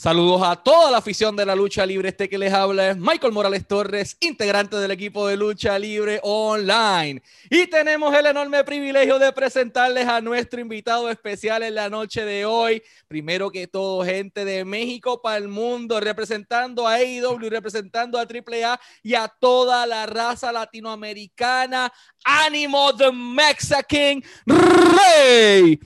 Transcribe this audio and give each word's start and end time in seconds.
Saludos 0.00 0.40
a 0.42 0.56
toda 0.56 0.90
la 0.90 0.96
afición 0.96 1.36
de 1.36 1.44
la 1.44 1.54
lucha 1.54 1.84
libre. 1.84 2.08
Este 2.08 2.26
que 2.26 2.38
les 2.38 2.54
habla 2.54 2.88
es 2.88 2.96
Michael 2.96 3.34
Morales 3.34 3.66
Torres, 3.66 4.16
integrante 4.20 4.76
del 4.76 4.92
equipo 4.92 5.28
de 5.28 5.36
lucha 5.36 5.78
libre 5.78 6.20
online. 6.22 7.22
Y 7.50 7.66
tenemos 7.66 8.14
el 8.14 8.24
enorme 8.24 8.64
privilegio 8.64 9.18
de 9.18 9.30
presentarles 9.30 10.08
a 10.08 10.22
nuestro 10.22 10.58
invitado 10.58 11.10
especial 11.10 11.62
en 11.64 11.74
la 11.74 11.90
noche 11.90 12.24
de 12.24 12.46
hoy. 12.46 12.82
Primero 13.08 13.50
que 13.50 13.66
todo, 13.66 14.02
gente 14.02 14.46
de 14.46 14.64
México 14.64 15.20
para 15.20 15.36
el 15.36 15.48
mundo, 15.48 16.00
representando 16.00 16.88
a 16.88 16.94
AEW, 16.94 17.50
representando 17.50 18.18
a 18.18 18.22
AAA 18.22 18.80
y 19.02 19.12
a 19.12 19.28
toda 19.28 19.86
la 19.86 20.06
raza 20.06 20.50
latinoamericana. 20.50 21.92
Ánimo 22.24 22.96
the 22.96 23.12
Mexican 23.12 24.22
Rey 24.46 25.80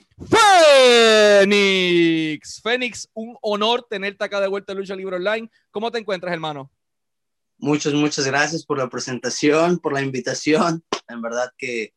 Fénix. 1.41 2.61
Fénix, 2.63 3.09
un 3.15 3.37
honor 3.43 3.87
tenerte 3.89 4.25
acá 4.25 4.41
de 4.41 4.49
vuelta 4.49 4.73
en 4.73 4.79
Lucha 4.79 4.97
Libre 4.97 5.17
Online. 5.17 5.51
¿Cómo 5.71 5.91
te 5.91 5.99
encuentras, 5.99 6.33
hermano? 6.33 6.71
Muchas, 7.59 7.93
muchas 7.95 8.27
gracias 8.27 8.65
por 8.65 8.79
la 8.79 8.89
presentación, 8.89 9.79
por 9.79 9.93
la 9.93 10.01
invitación. 10.03 10.85
En 11.09 11.21
verdad 11.23 11.53
que 11.57 11.93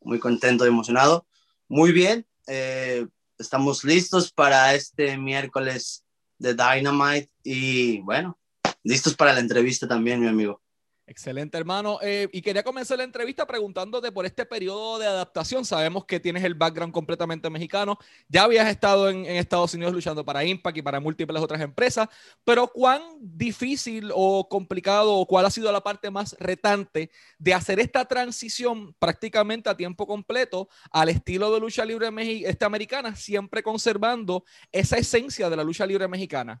muy 0.00 0.18
contento 0.18 0.64
emocionado. 0.64 1.26
Muy 1.68 1.92
bien, 1.92 2.26
eh, 2.46 3.06
estamos 3.38 3.84
listos 3.84 4.32
para 4.32 4.74
este 4.74 5.18
miércoles 5.18 6.04
de 6.38 6.54
Dynamite 6.54 7.30
y 7.42 8.00
bueno, 8.00 8.38
listos 8.82 9.14
para 9.14 9.34
la 9.34 9.40
entrevista 9.40 9.86
también, 9.86 10.20
mi 10.20 10.28
amigo. 10.28 10.62
Excelente, 11.08 11.56
hermano. 11.56 11.98
Eh, 12.02 12.28
y 12.32 12.42
quería 12.42 12.62
comenzar 12.62 12.98
la 12.98 13.04
entrevista 13.04 13.46
preguntándote 13.46 14.12
por 14.12 14.26
este 14.26 14.44
periodo 14.44 14.98
de 14.98 15.06
adaptación. 15.06 15.64
Sabemos 15.64 16.04
que 16.04 16.20
tienes 16.20 16.44
el 16.44 16.54
background 16.54 16.92
completamente 16.92 17.48
mexicano. 17.48 17.98
Ya 18.28 18.42
habías 18.42 18.68
estado 18.68 19.08
en, 19.08 19.24
Estados 19.24 19.72
Unidos 19.72 19.94
luchando 19.94 20.22
para 20.22 20.44
Impact 20.44 20.76
y 20.76 20.82
para 20.82 21.00
múltiples 21.00 21.40
otras 21.40 21.62
empresas, 21.62 22.08
pero 22.44 22.68
¿cuán 22.68 23.00
difícil 23.20 24.10
o 24.14 24.50
complicado 24.50 25.14
o 25.14 25.26
cuál 25.26 25.46
ha 25.46 25.50
sido 25.50 25.72
la 25.72 25.80
parte 25.80 26.10
más 26.10 26.36
retante 26.38 27.10
de 27.38 27.54
hacer 27.54 27.80
esta 27.80 28.04
transición 28.04 28.94
prácticamente 28.98 29.70
a 29.70 29.76
tiempo 29.78 30.06
completo 30.06 30.68
al 30.90 31.08
estilo 31.08 31.50
de 31.54 31.60
lucha 31.60 31.86
libre 31.86 32.10
este, 32.44 32.66
americana, 32.66 33.16
siempre 33.16 33.62
conservando 33.62 34.44
esa 34.72 34.98
esencia 34.98 35.48
de 35.48 35.56
la 35.56 35.64
lucha 35.64 35.86
libre 35.86 36.06
mexicana? 36.06 36.60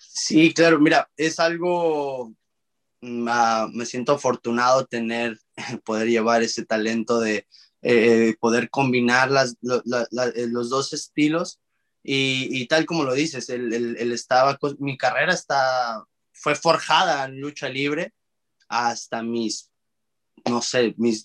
Sí, 0.00 0.52
claro, 0.52 0.80
mira, 0.80 1.08
es 1.16 1.38
algo 1.38 2.34
Mm, 3.02 3.26
ah, 3.28 3.68
me 3.72 3.84
siento 3.84 4.12
afortunado 4.12 4.86
tener, 4.86 5.38
poder 5.84 6.08
llevar 6.08 6.42
ese 6.42 6.64
talento 6.64 7.20
de 7.20 7.46
eh, 7.82 8.36
poder 8.40 8.70
combinar 8.70 9.30
las, 9.30 9.54
eh, 9.54 10.46
los 10.48 10.70
dos 10.70 10.92
estilos. 10.92 11.60
Y, 12.04 12.66
tal 12.66 12.84
como 12.84 13.04
lo 13.04 13.14
dices, 13.14 13.48
el, 13.48 13.72
el, 13.72 14.12
estaba, 14.12 14.58
mi 14.80 14.98
carrera 14.98 15.32
está, 15.32 16.04
fue 16.32 16.56
forjada 16.56 17.24
en 17.24 17.40
lucha 17.40 17.68
libre 17.68 18.12
hasta 18.68 19.22
mis, 19.22 19.70
no 20.44 20.62
sé, 20.62 20.94
mis 20.96 21.22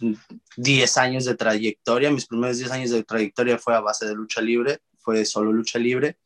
10 0.58 0.98
años 0.98 1.26
de 1.26 1.36
trayectoria, 1.36 2.12
mis 2.12 2.28
primeros 2.28 2.60
10 2.60 2.72
años 2.72 2.92
de 2.92 3.04
trayectoria 3.04 3.58
fue 3.58 3.74
a 3.76 3.80
base 3.80 4.06
de 4.06 4.14
lucha 4.14 4.40
libre, 4.40 4.82
fue 5.00 5.26
solo 5.26 5.52
lucha 5.52 5.80
libre 5.80 6.18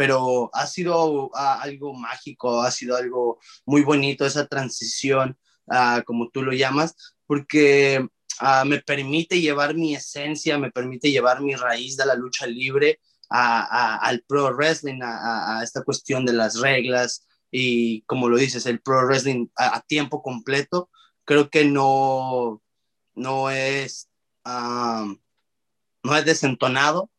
pero 0.00 0.48
ha 0.54 0.66
sido 0.66 1.30
ah, 1.34 1.60
algo 1.60 1.92
mágico, 1.92 2.62
ha 2.62 2.70
sido 2.70 2.96
algo 2.96 3.38
muy 3.66 3.82
bonito 3.82 4.24
esa 4.24 4.46
transición, 4.46 5.36
ah, 5.68 6.02
como 6.06 6.30
tú 6.30 6.42
lo 6.42 6.52
llamas, 6.52 6.94
porque 7.26 8.08
ah, 8.38 8.64
me 8.64 8.80
permite 8.80 9.42
llevar 9.42 9.74
mi 9.74 9.94
esencia, 9.94 10.56
me 10.56 10.70
permite 10.70 11.10
llevar 11.10 11.42
mi 11.42 11.54
raíz 11.54 11.98
de 11.98 12.06
la 12.06 12.14
lucha 12.14 12.46
libre 12.46 12.98
al 13.28 14.24
pro 14.26 14.56
wrestling, 14.56 15.00
a, 15.02 15.60
esta 15.62 15.82
cuestión 15.84 16.24
de 16.24 16.32
las 16.32 16.58
reglas 16.58 17.26
y 17.50 18.00
como 18.04 18.30
lo 18.30 18.38
dices, 18.38 18.64
el 18.64 18.80
pro 18.80 19.04
wrestling 19.04 19.48
a, 19.54 19.82
tiempo 19.82 20.22
completo, 20.22 20.88
creo 21.26 21.50
que 21.50 21.66
no, 21.66 22.62
no 23.14 23.50
es, 23.50 24.08
no 24.46 26.16
es 26.16 26.24
desentonado, 26.24 27.10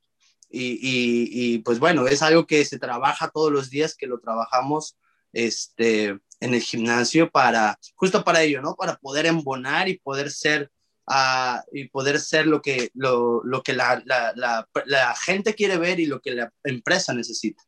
y, 0.51 1.59
pues 1.59 1.79
bueno, 1.79 2.07
es 2.07 2.22
algo 2.22 2.45
que 2.45 2.66
se 2.66 2.79
trabaja 2.79 3.29
todos 3.29 3.51
los 3.51 3.69
días, 3.69 3.95
que 3.95 4.07
lo 4.07 4.19
trabajamos 4.19 4.97
este, 5.34 6.17
en 6.39 6.53
el 6.53 6.62
gimnasio 6.62 7.29
para, 7.31 7.78
justo 7.95 8.23
para 8.23 8.41
ello, 8.41 8.62
¿no? 8.62 8.75
Para 8.75 8.97
poder 8.97 9.25
embonar 9.25 9.88
y 9.89 9.97
poder 10.00 10.31
ser, 10.31 10.72
uh, 11.07 11.59
y 11.72 11.88
poder 11.89 12.19
ser 12.19 12.47
lo 12.47 12.62
que, 12.62 12.89
lo, 12.94 13.41
lo 13.44 13.63
que 13.63 13.73
la, 13.73 14.01
la, 14.06 14.67
la 14.85 15.16
gente 15.16 15.56
quiere 15.56 15.78
ver 15.78 16.00
y 16.00 16.06
lo 16.06 16.19
que 16.19 16.31
la 16.31 16.51
empresa 16.63 17.13
necesita. 17.13 17.63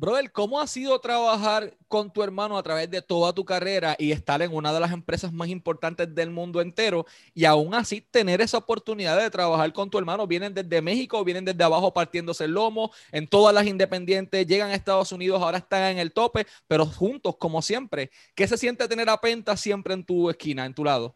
Brother, 0.00 0.32
¿cómo 0.32 0.58
ha 0.58 0.66
sido 0.66 0.98
trabajar 0.98 1.76
con 1.86 2.10
tu 2.10 2.22
hermano 2.22 2.56
a 2.56 2.62
través 2.62 2.90
de 2.90 3.02
toda 3.02 3.34
tu 3.34 3.44
carrera 3.44 3.96
y 3.98 4.12
estar 4.12 4.40
en 4.40 4.54
una 4.54 4.72
de 4.72 4.80
las 4.80 4.92
empresas 4.92 5.30
más 5.30 5.48
importantes 5.48 6.14
del 6.14 6.30
mundo 6.30 6.62
entero 6.62 7.04
y 7.34 7.44
aún 7.44 7.74
así 7.74 8.00
tener 8.00 8.40
esa 8.40 8.56
oportunidad 8.56 9.20
de 9.20 9.28
trabajar 9.28 9.70
con 9.74 9.90
tu 9.90 9.98
hermano? 9.98 10.26
Vienen 10.26 10.54
desde 10.54 10.80
México, 10.80 11.22
vienen 11.22 11.44
desde 11.44 11.62
abajo 11.62 11.92
partiéndose 11.92 12.44
el 12.44 12.52
lomo, 12.52 12.90
en 13.12 13.28
todas 13.28 13.54
las 13.54 13.66
independientes, 13.66 14.46
llegan 14.46 14.70
a 14.70 14.74
Estados 14.74 15.12
Unidos, 15.12 15.42
ahora 15.42 15.58
están 15.58 15.82
en 15.92 15.98
el 15.98 16.12
tope, 16.12 16.46
pero 16.66 16.86
juntos 16.86 17.36
como 17.36 17.60
siempre. 17.60 18.10
¿Qué 18.34 18.48
se 18.48 18.56
siente 18.56 18.88
tener 18.88 19.10
a 19.10 19.20
Penta 19.20 19.54
siempre 19.54 19.92
en 19.92 20.02
tu 20.02 20.30
esquina, 20.30 20.64
en 20.64 20.72
tu 20.72 20.82
lado? 20.82 21.14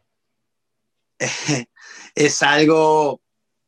es 2.13 2.43
algo, 2.43 3.19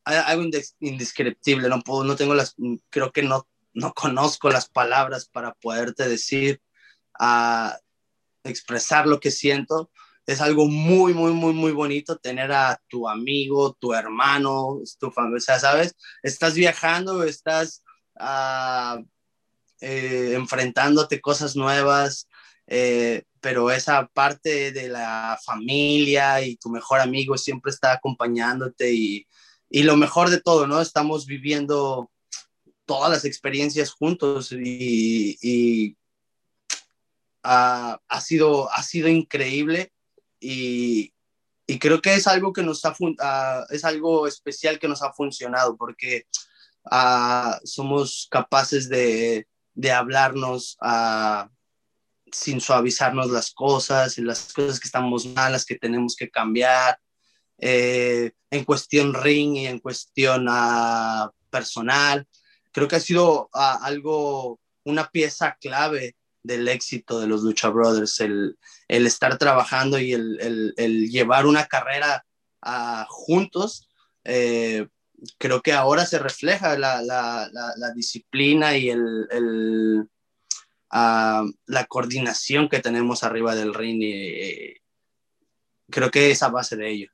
algo 0.04 0.44
indescriptible, 0.78 1.68
no 1.68 1.80
puedo, 1.80 2.04
no 2.04 2.14
tengo 2.14 2.34
las, 2.34 2.54
creo 2.88 3.10
que 3.10 3.24
no 3.24 3.48
no 3.74 3.92
conozco 3.94 4.50
las 4.50 4.68
palabras 4.68 5.28
para 5.28 5.54
poderte 5.54 6.08
decir, 6.08 6.60
a 7.18 7.78
expresar 8.44 9.06
lo 9.06 9.20
que 9.20 9.30
siento. 9.30 9.90
Es 10.26 10.40
algo 10.40 10.66
muy, 10.66 11.14
muy, 11.14 11.32
muy, 11.32 11.52
muy 11.52 11.72
bonito 11.72 12.16
tener 12.18 12.52
a 12.52 12.80
tu 12.88 13.08
amigo, 13.08 13.76
tu 13.80 13.94
hermano, 13.94 14.80
tu 14.98 15.10
familia, 15.10 15.38
o 15.38 15.40
sea, 15.40 15.58
¿sabes? 15.58 15.96
Estás 16.22 16.54
viajando, 16.54 17.24
estás 17.24 17.82
uh, 18.20 19.02
eh, 19.80 20.32
enfrentándote 20.34 21.20
cosas 21.20 21.56
nuevas, 21.56 22.28
eh, 22.66 23.24
pero 23.40 23.70
esa 23.70 24.06
parte 24.08 24.72
de 24.72 24.88
la 24.88 25.38
familia 25.42 26.42
y 26.42 26.56
tu 26.56 26.68
mejor 26.68 27.00
amigo 27.00 27.38
siempre 27.38 27.70
está 27.72 27.92
acompañándote 27.92 28.92
y, 28.92 29.26
y 29.70 29.82
lo 29.84 29.96
mejor 29.96 30.28
de 30.28 30.42
todo, 30.42 30.66
¿no? 30.66 30.82
Estamos 30.82 31.24
viviendo 31.24 32.10
todas 32.88 33.10
las 33.10 33.26
experiencias 33.26 33.90
juntos 33.90 34.50
y, 34.50 35.94
ha, 37.42 38.20
sido, 38.20 38.72
ha 38.72 38.82
sido 38.82 39.08
increíble 39.08 39.92
y, 40.40 41.12
creo 41.80 42.00
que 42.00 42.14
es 42.14 42.26
algo 42.26 42.54
que 42.54 42.62
nos 42.62 42.82
ha, 42.86 43.66
es 43.68 43.84
algo 43.84 44.26
especial 44.26 44.78
que 44.78 44.88
nos 44.88 45.02
ha 45.02 45.12
funcionado 45.12 45.76
porque 45.76 46.26
ah, 46.90 47.60
somos 47.62 48.26
capaces 48.30 48.88
de, 48.88 49.46
hablarnos 49.94 50.78
ah, 50.80 51.50
sin 52.32 52.60
suavizarnos 52.60 53.30
las 53.30 53.52
cosas, 53.52 54.16
y 54.16 54.22
las 54.22 54.52
cosas 54.54 54.80
que 54.80 54.88
estamos 54.88 55.26
malas, 55.26 55.66
que 55.66 55.76
tenemos 55.76 56.16
que 56.16 56.30
cambiar, 56.30 56.98
eh, 57.58 58.32
en 58.50 58.64
cuestión 58.64 59.12
ring 59.12 59.56
y 59.56 59.66
en 59.66 59.78
cuestión 59.78 60.48
uh, 60.48 61.30
personal 61.50 62.26
creo 62.78 62.86
que 62.88 62.96
ha 62.96 63.00
sido 63.00 63.50
ah, 63.52 63.80
algo, 63.82 64.60
una 64.84 65.10
pieza 65.10 65.56
clave 65.60 66.14
del 66.44 66.68
éxito 66.68 67.18
de 67.18 67.26
los 67.26 67.42
Lucha 67.42 67.68
Brothers, 67.70 68.20
el, 68.20 68.56
estar 68.86 69.36
trabajando 69.36 69.98
y 69.98 70.12
el, 70.12 71.08
llevar 71.10 71.46
una 71.46 71.66
carrera 71.66 72.24
ah, 72.62 73.04
juntos. 73.08 73.88
Eh, 74.22 74.86
creo 75.38 75.60
que 75.60 75.72
ahora 75.72 76.06
se 76.06 76.20
refleja 76.20 76.78
la, 76.78 77.92
disciplina 77.96 78.76
y 78.76 78.90
el, 78.90 80.08
ah, 80.90 81.44
la 81.66 81.84
coordinación 81.86 82.68
que 82.68 82.78
tenemos 82.78 83.24
arriba 83.24 83.56
del 83.56 83.74
ring. 83.74 84.02
Y, 84.02 84.76
creo 85.90 86.12
que 86.12 86.30
es 86.30 86.44
a 86.44 86.48
base 86.48 86.76
de 86.76 86.90
ello. 86.90 87.10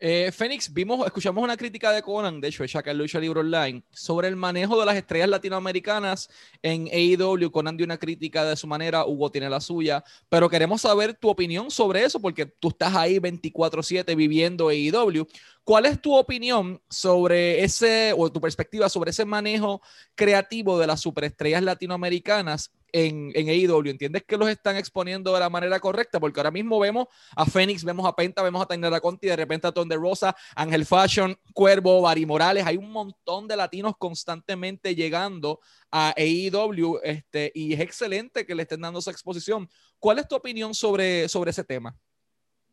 Eh, 0.00 0.32
Fénix, 0.32 0.72
vimos, 0.72 1.06
escuchamos 1.06 1.42
una 1.42 1.56
crítica 1.56 1.92
de 1.92 2.02
Conan, 2.02 2.40
de 2.40 2.48
hecho, 2.48 2.64
hecha 2.64 2.80
acá 2.80 2.90
en 2.90 2.98
Lucha 2.98 3.20
Libre 3.20 3.40
Online, 3.40 3.82
sobre 3.90 4.26
el 4.28 4.36
manejo 4.36 4.78
de 4.78 4.84
las 4.84 4.96
estrellas 4.96 5.28
latinoamericanas 5.28 6.28
en 6.62 6.88
AEW. 6.88 7.50
Conan 7.50 7.76
dio 7.76 7.84
una 7.84 7.96
crítica 7.96 8.44
de 8.44 8.56
su 8.56 8.66
manera, 8.66 9.06
Hugo 9.06 9.30
tiene 9.30 9.48
la 9.48 9.60
suya, 9.60 10.02
pero 10.28 10.50
queremos 10.50 10.80
saber 10.80 11.14
tu 11.14 11.28
opinión 11.28 11.70
sobre 11.70 12.04
eso, 12.04 12.20
porque 12.20 12.44
tú 12.44 12.68
estás 12.68 12.94
ahí 12.94 13.18
24-7 13.18 14.16
viviendo 14.16 14.68
AEW. 14.68 15.26
¿Cuál 15.62 15.86
es 15.86 16.02
tu 16.02 16.14
opinión 16.14 16.82
sobre 16.90 17.62
ese, 17.62 18.12
o 18.16 18.30
tu 18.30 18.40
perspectiva 18.40 18.88
sobre 18.88 19.12
ese 19.12 19.24
manejo 19.24 19.80
creativo 20.14 20.78
de 20.78 20.88
las 20.88 21.00
superestrellas 21.00 21.62
latinoamericanas 21.62 22.72
en, 22.94 23.32
en 23.34 23.48
AEW? 23.48 23.90
¿Entiendes 23.90 24.22
que 24.22 24.36
los 24.36 24.48
están 24.48 24.76
exponiendo 24.76 25.34
de 25.34 25.40
la 25.40 25.50
manera 25.50 25.80
correcta? 25.80 26.20
Porque 26.20 26.38
ahora 26.38 26.52
mismo 26.52 26.78
vemos 26.78 27.08
a 27.34 27.44
Fénix, 27.44 27.82
vemos 27.82 28.06
a 28.06 28.14
Penta, 28.14 28.40
vemos 28.42 28.62
a 28.62 28.66
Tainara 28.66 29.00
Conti, 29.00 29.26
de 29.26 29.34
repente 29.34 29.66
a 29.66 29.72
Ton 29.72 29.88
de 29.88 29.96
Rosa, 29.96 30.34
Ángel 30.54 30.86
Fashion, 30.86 31.36
Cuervo, 31.52 32.00
Bari 32.02 32.24
Morales. 32.24 32.64
Hay 32.64 32.76
un 32.76 32.92
montón 32.92 33.48
de 33.48 33.56
latinos 33.56 33.94
constantemente 33.98 34.94
llegando 34.94 35.58
a 35.90 36.14
AEW 36.16 37.00
este, 37.02 37.50
y 37.52 37.74
es 37.74 37.80
excelente 37.80 38.46
que 38.46 38.54
le 38.54 38.62
estén 38.62 38.80
dando 38.80 39.00
esa 39.00 39.10
exposición. 39.10 39.68
¿Cuál 39.98 40.20
es 40.20 40.28
tu 40.28 40.36
opinión 40.36 40.72
sobre, 40.72 41.28
sobre 41.28 41.50
ese 41.50 41.64
tema? 41.64 41.96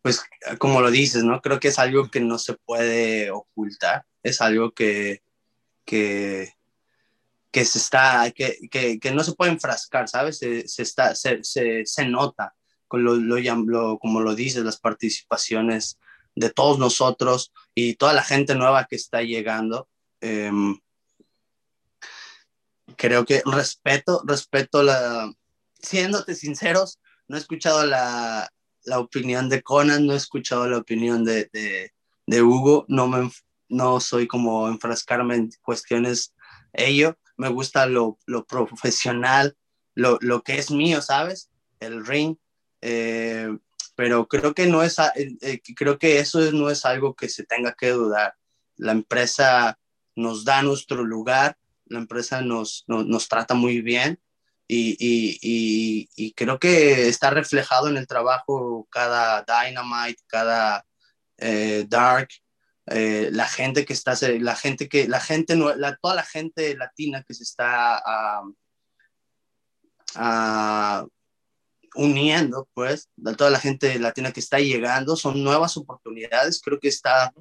Pues 0.03 0.23
como 0.59 0.81
lo 0.81 0.91
dices, 0.91 1.23
¿no? 1.23 1.41
Creo 1.41 1.59
que 1.59 1.69
es 1.69 1.79
algo 1.79 2.09
que 2.09 2.19
no 2.19 2.37
se 2.37 2.53
puede 2.53 3.31
ocultar, 3.31 4.05
es 4.21 4.41
algo 4.41 4.71
que, 4.71 5.23
que, 5.83 6.53
que 7.51 7.65
se 7.65 7.79
está, 7.79 8.31
que, 8.31 8.57
que, 8.69 8.99
que, 8.99 9.11
no 9.11 9.23
se 9.23 9.33
puede 9.33 9.51
enfrascar, 9.51 10.07
¿sabes? 10.07 10.37
Se, 10.37 10.67
se 10.67 10.83
está, 10.83 11.15
se, 11.15 11.43
se, 11.43 11.85
se, 11.85 12.05
nota, 12.05 12.55
con 12.87 13.03
lo, 13.03 13.15
lo, 13.15 13.99
como 13.99 14.21
lo 14.21 14.35
dices, 14.35 14.63
las 14.63 14.79
participaciones 14.79 15.99
de 16.35 16.49
todos 16.49 16.79
nosotros 16.79 17.51
y 17.75 17.95
toda 17.95 18.13
la 18.13 18.23
gente 18.23 18.55
nueva 18.55 18.87
que 18.89 18.95
está 18.95 19.21
llegando. 19.21 19.89
Eh, 20.21 20.51
creo 22.95 23.25
que 23.25 23.41
respeto, 23.45 24.21
respeto 24.25 24.83
la, 24.83 25.31
siéndote 25.81 26.35
sinceros, 26.35 26.99
no 27.27 27.35
he 27.35 27.39
escuchado 27.39 27.85
la, 27.85 28.49
la 28.83 28.99
opinión 28.99 29.49
de 29.49 29.61
Conan, 29.61 30.05
no 30.05 30.13
he 30.13 30.17
escuchado 30.17 30.67
la 30.67 30.77
opinión 30.77 31.23
de, 31.23 31.49
de, 31.51 31.93
de 32.27 32.41
Hugo, 32.41 32.85
no, 32.87 33.07
me, 33.07 33.29
no 33.69 33.99
soy 33.99 34.27
como 34.27 34.67
enfrascarme 34.67 35.35
en 35.35 35.49
cuestiones 35.61 36.33
ello, 36.73 37.17
me 37.41 37.49
gusta 37.49 37.87
lo, 37.87 38.19
lo 38.27 38.45
profesional, 38.45 39.57
lo, 39.95 40.19
lo, 40.21 40.43
que 40.43 40.59
es 40.59 40.69
mío, 40.69 41.01
¿sabes? 41.01 41.49
El 41.79 42.05
ring, 42.05 42.35
eh, 42.81 43.49
pero 43.95 44.27
creo 44.27 44.53
que 44.53 44.67
no 44.67 44.83
es, 44.83 44.99
eh, 44.99 45.35
eh, 45.41 45.59
creo 45.75 45.97
que 45.97 46.19
eso 46.19 46.39
no 46.51 46.69
es 46.69 46.85
algo 46.85 47.15
que 47.15 47.29
se 47.29 47.43
tenga 47.43 47.73
que 47.73 47.89
dudar. 47.89 48.35
La 48.77 48.91
empresa 48.91 49.79
nos 50.15 50.45
da 50.45 50.61
nuestro 50.61 51.03
lugar, 51.03 51.57
la 51.85 51.97
empresa 51.97 52.41
nos, 52.41 52.83
nos, 52.87 53.27
trata 53.27 53.55
muy 53.55 53.81
bien 53.81 54.19
y, 54.67 54.95
y, 54.99 56.07
y, 56.15 56.33
creo 56.33 56.59
que 56.59 57.07
está 57.07 57.31
reflejado 57.31 57.89
en 57.89 57.97
el 57.97 58.05
trabajo 58.05 58.87
cada 58.91 59.43
Dynamite, 59.43 60.21
cada 60.27 60.85
Dark, 61.87 62.29
eh, 62.87 63.29
la 63.31 63.47
gente 63.47 63.85
que 63.85 63.93
está, 63.93 64.13
la 64.39 64.55
gente 64.55 64.89
que, 64.89 65.07
la 65.07 65.19
gente, 65.19 65.55
la, 65.55 65.95
toda 65.97 66.15
la 66.15 66.23
gente 66.23 66.75
latina 66.75 67.23
que 67.23 67.33
se 67.33 67.43
está 67.43 68.01
uh, 68.35 68.47
uh, 70.19 71.09
uniendo, 71.95 72.67
pues, 72.73 73.09
toda 73.37 73.49
la 73.49 73.59
gente 73.59 73.99
latina 73.99 74.31
que 74.31 74.39
está 74.39 74.59
llegando, 74.59 75.15
son 75.15 75.43
nuevas 75.43 75.77
oportunidades, 75.77 76.61
creo 76.61 76.79
que 76.79 76.87
está, 76.87 77.33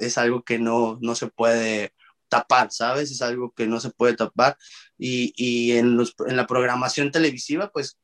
es 0.00 0.18
algo 0.18 0.42
que 0.42 0.58
no, 0.58 0.98
no 1.00 1.14
se 1.14 1.28
puede 1.28 1.92
tapar, 2.28 2.70
¿sabes? 2.72 3.10
Es 3.10 3.22
algo 3.22 3.52
que 3.52 3.66
no 3.66 3.80
se 3.80 3.90
puede 3.90 4.16
tapar. 4.16 4.56
Y, 4.96 5.34
y 5.36 5.72
en, 5.72 5.98
la 6.28 6.46
programación 6.46 7.10
televisiva, 7.10 7.70
pues 7.70 7.98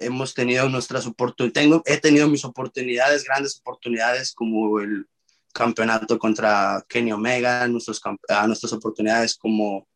hemos 0.00 0.34
tenido 0.34 0.68
nuestras 0.68 1.06
oportunidades, 1.06 1.82
he 1.84 1.98
tenido 1.98 2.28
mis 2.28 2.44
oportunidades, 2.44 3.24
grandes 3.24 3.58
oportunidades 3.60 4.32
como 4.32 4.80
el 4.80 5.06
campeonato 5.52 6.18
contra 6.18 6.84
Kenny 6.88 7.12
Omega, 7.12 7.66
nuestros, 7.68 8.00
nuestras 8.46 8.72
oportunidades 8.72 9.36
como, 9.36 9.88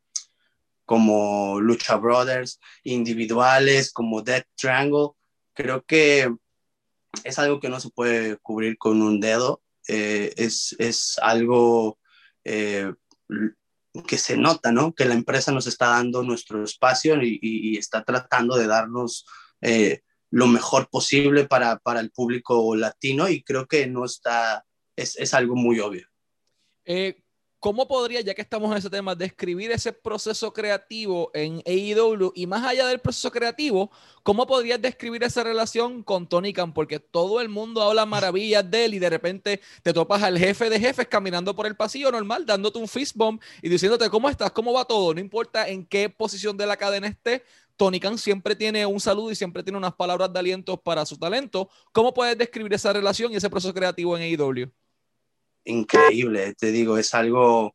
como 0.85 1.61
Lucha 1.61 1.97
Brothers, 1.97 2.61
individuales, 2.83 3.93
como 3.93 4.23
Death 4.23 4.47
Triangle. 4.57 5.11
Creo 5.55 5.83
que 5.83 6.35
es 7.23 7.39
algo 7.39 7.61
que 7.61 7.69
no 7.69 7.81
se 7.81 7.91
puede 7.91 8.37
cubrir 8.39 8.77
con 8.79 9.03
un 9.03 9.21
dedo. 9.21 9.63
Eh, 9.87 10.33
es, 10.37 10.75
es, 10.79 11.19
algo 11.21 11.99
eh, 12.43 12.93
que 14.07 14.19
se 14.19 14.37
nota, 14.37 14.73
¿no? 14.73 14.95
Que 14.95 15.05
la 15.05 15.15
empresa 15.15 15.53
nos 15.53 15.67
está 15.67 15.89
dando 15.89 16.23
nuestro 16.23 16.65
espacio 16.65 17.17
y 17.23 17.77
está 17.77 18.03
tratando 18.03 18.57
de 18.57 18.67
darnos 18.67 19.27
eh, 19.61 20.03
lo 20.31 20.47
mejor 20.47 20.89
posible 20.91 21.47
para, 21.47 21.79
para, 21.79 22.01
el 22.01 22.11
público 22.11 22.77
latino 22.77 23.29
y 23.29 23.43
creo 23.43 23.67
que 23.67 23.87
no 23.87 24.05
está, 24.05 24.65
es, 24.97 25.17
es 25.17 25.35
algo 25.35 25.57
muy 25.57 25.81
obvio. 25.81 26.07
Eh, 26.85 27.25
¿Cómo 27.65 27.89
podría, 27.89 28.21
ya 28.21 28.35
que 28.35 28.43
estamos 28.43 28.71
en 28.71 28.77
ese 28.77 28.91
tema, 28.91 29.15
describir 29.15 29.73
ese 29.73 29.91
proceso 29.91 30.53
creativo 30.53 31.31
en 31.33 31.63
AEW 31.65 32.31
y 32.35 32.47
más 32.47 32.63
allá 32.63 32.87
del 32.87 33.01
proceso 33.01 33.31
creativo, 33.31 33.91
cómo 34.23 34.47
podrías 34.47 34.83
describir 34.83 35.23
esa 35.23 35.43
relación 35.43 36.03
con 36.03 36.29
Tony 36.29 36.53
Khan? 36.53 36.75
Porque 36.75 37.01
todo 37.01 37.41
el 37.41 37.49
mundo 37.49 37.81
habla 37.81 38.05
maravillas 38.35 38.71
de 38.71 38.85
él 38.85 38.93
y 38.93 38.99
de 38.99 39.09
repente 39.09 39.63
te 39.83 39.95
topas 39.95 40.23
al 40.23 40.39
jefe 40.39 40.69
de 40.69 40.79
jefes 40.79 41.09
caminando 41.09 41.57
por 41.57 41.67
el 41.67 41.75
pasillo 41.75 42.13
normal, 42.13 42.45
dándote 42.45 42.79
un 42.79 42.87
fist 42.87 43.17
bump 43.17 43.43
y 43.63 43.71
diciéndote 43.71 44.11
cómo 44.11 44.29
estás, 44.29 44.51
cómo 44.51 44.75
va 44.75 44.85
todo, 44.85 45.15
no 45.15 45.21
importa 45.21 45.67
en 45.67 45.87
qué 45.87 46.11
posición 46.11 46.59
de 46.59 46.67
la 46.67 46.77
cadena 46.77 47.07
esté. 47.07 47.45
Tony 47.79 47.99
Khan 47.99 48.19
siempre 48.19 48.55
tiene 48.55 48.85
un 48.85 49.01
saludo 49.01 49.31
y 49.31 49.37
siempre 49.37 49.63
tiene 49.63 49.79
unas 49.79 49.95
palabras 49.95 50.31
de 50.31 50.39
aliento 50.39 50.77
para 50.77 51.07
su 51.07 51.17
talento. 51.17 51.71
¿Cómo 51.93 52.13
puedes 52.13 52.37
describir 52.37 52.75
esa 52.75 52.93
relación 52.93 53.33
y 53.33 53.37
ese 53.37 53.49
proceso 53.49 53.73
creativo 53.73 54.19
en 54.19 54.39
AEW? 54.39 54.71
Increíble, 55.65 56.55
te 56.55 56.73
digo, 56.73 56.99
es 56.99 57.15
algo, 57.15 57.75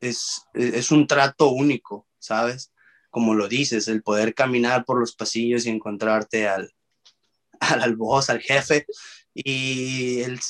es, 0.00 0.42
es 0.54 0.90
un 0.90 1.06
trato 1.06 1.50
único, 1.50 2.06
¿sabes? 2.18 2.72
Como 3.10 3.34
lo 3.34 3.48
dices, 3.48 3.88
el 3.88 4.02
poder 4.02 4.34
caminar 4.34 4.84
por 4.84 4.98
los 5.00 5.14
pasillos 5.14 5.66
y 5.66 5.70
encontrarte 5.70 6.48
al, 6.48 6.70
al, 7.60 7.82
al 7.82 7.96
boss, 7.96 8.30
al 8.30 8.40
jefe, 8.40 8.86
y 9.34 10.20
él, 10.22 10.40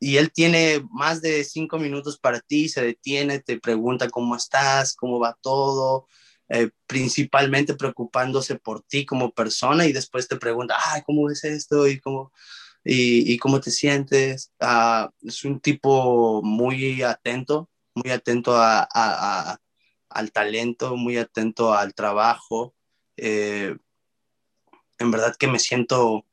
y 0.00 0.16
él 0.18 0.32
tiene 0.32 0.84
más 0.90 1.22
de 1.22 1.44
cinco 1.44 1.78
minutos 1.78 2.18
para 2.18 2.40
ti, 2.40 2.68
se 2.68 2.82
detiene, 2.82 3.40
te 3.40 3.58
pregunta 3.58 4.10
cómo 4.10 4.36
estás, 4.36 4.94
cómo 4.94 5.18
va 5.18 5.36
todo, 5.40 6.06
eh, 6.50 6.70
principalmente 6.86 7.74
preocupándose 7.74 8.56
por 8.56 8.82
ti 8.82 9.06
como 9.06 9.32
persona 9.32 9.86
y 9.86 9.92
después 9.92 10.28
te 10.28 10.36
pregunta, 10.36 10.76
ay, 10.92 11.00
¿cómo 11.06 11.30
es 11.30 11.42
esto? 11.44 11.88
Y 11.88 12.00
cómo 12.00 12.32
y, 12.84 13.32
y 13.32 13.38
cómo 13.38 13.60
te 13.60 13.70
sientes. 13.70 14.52
Uh, 14.60 15.08
es 15.26 15.44
un 15.44 15.60
tipo 15.60 16.42
muy 16.42 17.02
atento, 17.02 17.70
muy 17.94 18.10
atento 18.10 18.54
al 18.56 20.32
talento, 20.32 20.96
muy 20.96 21.16
atento 21.16 21.72
al 21.72 21.94
trabajo. 21.94 22.74
Eh, 23.16 23.76
en 24.98 25.10
verdad 25.10 25.34
que 25.36 25.48
me 25.48 25.58
siento, 25.58 26.26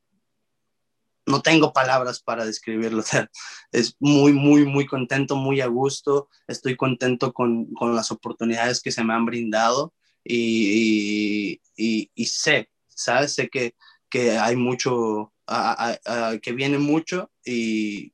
no 1.26 1.42
tengo 1.42 1.74
palabras 1.74 2.22
para 2.22 2.46
describirlo. 2.46 3.04
Es 3.72 3.96
muy, 4.00 4.34
muy, 4.34 4.66
muy 4.66 4.86
contento, 4.86 5.36
muy 5.36 5.62
a 5.62 5.68
gusto. 5.68 6.28
Estoy 6.48 6.76
contento 6.76 7.32
con, 7.34 7.74
con 7.74 7.96
las 7.96 8.12
oportunidades 8.12 8.82
que 8.82 8.92
se 8.92 9.04
me 9.04 9.14
han 9.14 9.26
brindado 9.26 9.94
y, 10.24 11.62
y, 11.78 12.12
y 12.14 12.26
sé, 12.26 12.70
¿sabes? 12.90 13.34
Sé 13.34 13.50
que, 13.50 13.76
que 14.10 14.38
hay 14.38 14.56
mucho, 14.58 15.31
a, 15.48 15.98
que 16.42 16.52
viene 16.54 16.78
mucho 16.78 17.32
y 17.44 18.14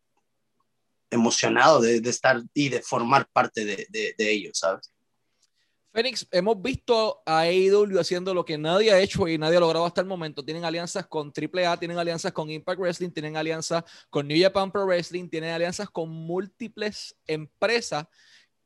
emocionado 1.09 1.81
de, 1.81 1.97
estar 1.97 2.41
y 2.53 2.69
de 2.69 2.81
formar 2.81 3.27
parte 3.31 3.65
de 3.65 4.15
ellos, 4.19 4.59
¿sabes? 4.59 4.91
Fénix, 5.97 6.27
hemos 6.29 6.61
visto 6.61 7.23
a 7.25 7.39
AEW 7.39 7.99
haciendo 7.99 8.31
lo 8.31 8.45
que 8.45 8.55
nadie 8.55 8.91
ha 8.91 8.99
hecho 8.99 9.27
y 9.27 9.39
nadie 9.39 9.57
ha 9.57 9.59
logrado 9.59 9.83
hasta 9.83 9.99
el 9.99 10.05
momento. 10.05 10.45
Tienen 10.45 10.63
alianzas 10.63 11.07
con 11.07 11.33
AAA, 11.35 11.79
tienen 11.79 11.97
alianzas 11.97 12.31
con 12.31 12.51
Impact 12.51 12.79
Wrestling, 12.79 13.09
tienen 13.09 13.35
alianzas 13.35 13.83
con 14.11 14.27
New 14.27 14.39
Japan 14.39 14.71
Pro 14.71 14.85
Wrestling, 14.85 15.27
tienen 15.27 15.49
alianzas 15.49 15.89
con 15.89 16.09
múltiples 16.09 17.15
empresas. 17.25 18.05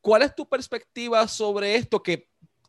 ¿Cuál 0.02 0.20
es 0.20 0.34
tu 0.34 0.46
perspectiva 0.46 1.26
sobre 1.26 1.76
esto 1.76 2.02
que 2.02 2.28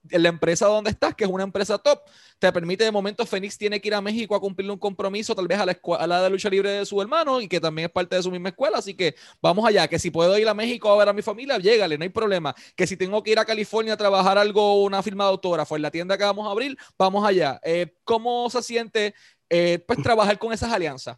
la 0.10 0.30
empresa 0.30 0.66
donde 0.68 0.90
estás, 0.90 1.16
que 1.16 1.24
es 1.24 1.30
una 1.30 1.44
empresa 1.44 1.78
top, 1.78 2.02
te 2.40 2.52
permite 2.52 2.84
de 2.84 2.92
momento, 2.92 3.26
Fénix 3.26 3.58
tiene 3.58 3.80
que 3.80 3.88
ir 3.88 3.94
a 3.94 4.02
México 4.02 4.36
a 4.36 4.40
cumplirle 4.40 4.74
un 4.74 4.80
compromiso, 4.80 5.34
tal 5.34 5.48
vez 5.48 5.60
a 5.60 5.66
la 5.66 5.72
escuela 5.74 6.22
de 6.22 6.30
lucha 6.30 6.50
libre 6.50 6.72
de 6.72 6.86
su 6.86 7.02
hermano 7.02 7.40
y 7.40 7.48
que 7.48 7.60
también 7.60 7.86
es 7.88 7.92
parte 7.92 8.16
de 8.16 8.24
su 8.24 8.30
misma 8.30 8.50
escuela, 8.50 8.80
así 8.80 8.94
que 8.94 9.16
vamos 9.42 9.66
allá, 9.66 9.88
que 9.88 10.00
si 10.00 10.12
puedo 10.12 10.38
ir 10.38 10.48
a 10.48 10.54
México 10.54 10.92
a 10.92 10.98
ver 10.98 11.10
a 11.10 11.14
mi 11.14 11.22
familia, 11.22 11.58
llégale, 11.58 11.98
no 11.98 12.04
hay 12.04 12.10
problema, 12.10 12.54
que 12.76 12.86
si 12.86 12.98
tengo 12.98 13.24
que 13.24 13.32
ir 13.32 13.40
a 13.40 13.46
California 13.46 13.94
a 13.94 13.98
trabajar 13.98 14.38
algo, 14.38 14.84
una 14.84 15.02
firma 15.02 15.24
de 15.26 15.32
autógrafo 15.32 15.76
en 15.76 15.82
la 15.82 15.92
tienda 15.92 16.18
que 16.18 16.24
vamos 16.24 16.48
a 16.48 16.52
abrir, 16.52 16.78
vamos 16.98 17.26
allá. 17.26 17.60
Eh, 17.64 17.96
¿Cómo 18.04 18.50
se 18.50 18.62
siente 18.62 19.16
eh, 19.50 19.80
pues 19.88 20.02
trabajar 20.02 20.38
con 20.38 20.52
esas 20.52 20.72
alianzas? 20.72 21.18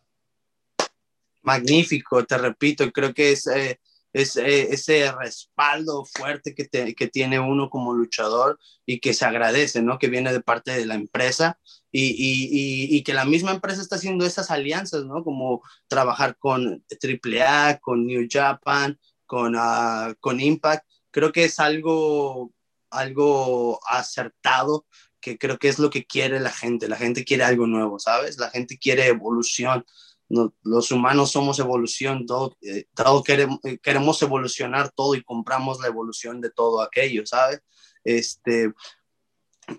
Magnífico, 1.41 2.23
te 2.25 2.37
repito, 2.37 2.91
creo 2.91 3.13
que 3.13 3.31
es... 3.31 3.47
Eh 3.47 3.79
ese, 4.15 4.73
ese 4.73 5.11
respaldo 5.11 6.05
fuerte 6.05 6.55
que, 6.55 6.63
te, 6.63 6.95
que, 6.95 7.07
tiene 7.07 7.37
uno 7.37 7.69
como 7.69 7.93
luchador 7.93 8.57
y 8.85 9.01
que 9.01 9.13
se 9.13 9.25
agradece, 9.25 9.81
¿no? 9.81 9.99
Que 9.99 10.07
viene 10.07 10.31
de 10.31 10.39
parte 10.39 10.71
de 10.71 10.85
la 10.85 10.95
empresa 10.95 11.59
y, 11.91 12.11
y, 12.11 12.95
y, 12.95 13.03
que 13.03 13.13
la 13.13 13.25
misma 13.25 13.51
empresa 13.51 13.81
está 13.81 13.97
haciendo 13.97 14.25
esas 14.25 14.51
alianzas, 14.51 15.03
¿no? 15.03 15.21
Como 15.21 15.63
trabajar 15.89 16.37
con 16.37 16.85
AAA, 16.89 17.79
con 17.79 18.07
New 18.07 18.25
Japan, 18.31 18.97
con, 19.25 19.57
uh, 19.57 20.15
con 20.21 20.39
Impact. 20.39 20.87
Creo 21.11 21.33
que 21.33 21.43
es 21.43 21.59
algo, 21.59 22.53
algo 22.91 23.81
acertado 23.85 24.85
que 25.19 25.37
creo 25.37 25.57
que 25.59 25.67
es 25.67 25.77
lo 25.77 25.89
que 25.89 26.05
quiere 26.05 26.39
la 26.39 26.51
gente. 26.51 26.87
La 26.87 26.95
gente 26.95 27.25
quiere 27.25 27.43
algo 27.43 27.67
nuevo, 27.67 27.99
¿sabes? 27.99 28.37
La 28.37 28.49
gente 28.49 28.77
quiere 28.77 29.07
evolución. 29.07 29.85
Los 30.29 30.91
humanos 30.91 31.31
somos 31.31 31.59
evolución, 31.59 32.25
todo, 32.25 32.57
eh, 32.61 32.85
queremos, 33.23 33.59
eh, 33.63 33.77
queremos, 33.77 34.21
evolucionar 34.21 34.91
todo 34.91 35.15
y 35.15 35.23
compramos 35.23 35.79
la 35.79 35.87
evolución 35.87 36.41
de 36.41 36.49
todo 36.49 36.81
aquello, 36.81 37.25
¿sabes? 37.25 37.61
Este, 38.03 38.73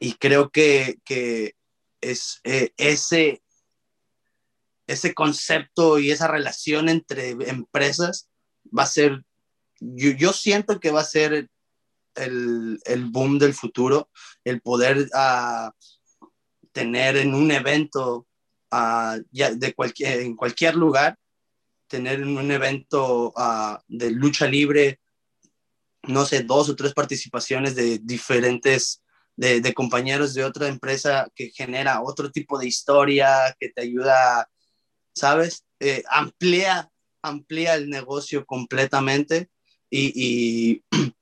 y 0.00 0.14
creo 0.14 0.50
que, 0.50 0.98
que 1.04 1.54
es 2.00 2.40
eh, 2.44 2.72
ese, 2.76 3.42
ese 4.86 5.14
concepto 5.14 5.98
y 5.98 6.10
esa 6.10 6.28
relación 6.28 6.88
entre 6.88 7.30
empresas 7.30 8.28
va 8.76 8.84
a 8.84 8.86
ser, 8.86 9.24
yo, 9.80 10.10
yo 10.10 10.32
siento 10.32 10.78
que 10.78 10.92
va 10.92 11.00
a 11.00 11.04
ser 11.04 11.48
el, 12.14 12.80
el 12.84 13.04
boom 13.06 13.38
del 13.38 13.54
futuro, 13.54 14.10
el 14.44 14.60
poder 14.60 15.08
uh, 15.12 15.70
tener 16.72 17.16
en 17.16 17.34
un 17.34 17.50
evento 17.50 18.26
uh, 18.76 19.22
de 19.30 19.74
cualquier, 19.74 20.20
en 20.20 20.36
cualquier 20.36 20.74
lugar, 20.74 21.16
tener 21.88 22.20
en 22.20 22.36
un 22.36 22.50
evento 22.50 23.32
uh, 23.36 23.78
de 23.88 24.10
lucha 24.10 24.46
libre, 24.46 25.00
no 26.02 26.24
sé, 26.24 26.42
dos 26.42 26.68
o 26.68 26.76
tres 26.76 26.92
participaciones 26.92 27.74
de 27.74 27.98
diferentes, 27.98 29.02
de, 29.36 29.60
de, 29.60 29.74
compañeros 29.74 30.34
de 30.34 30.44
otra 30.44 30.68
empresa 30.68 31.28
que 31.34 31.50
genera 31.50 32.02
otro 32.02 32.30
tipo 32.30 32.58
de 32.58 32.66
historia, 32.66 33.54
que 33.58 33.70
te 33.70 33.82
ayuda, 33.82 34.48
¿sabes? 35.14 35.64
Eh, 35.80 36.02
amplía, 36.08 36.90
amplía 37.22 37.74
el 37.74 37.90
negocio 37.90 38.46
completamente 38.46 39.50
y, 39.90 40.12
y 40.14 40.84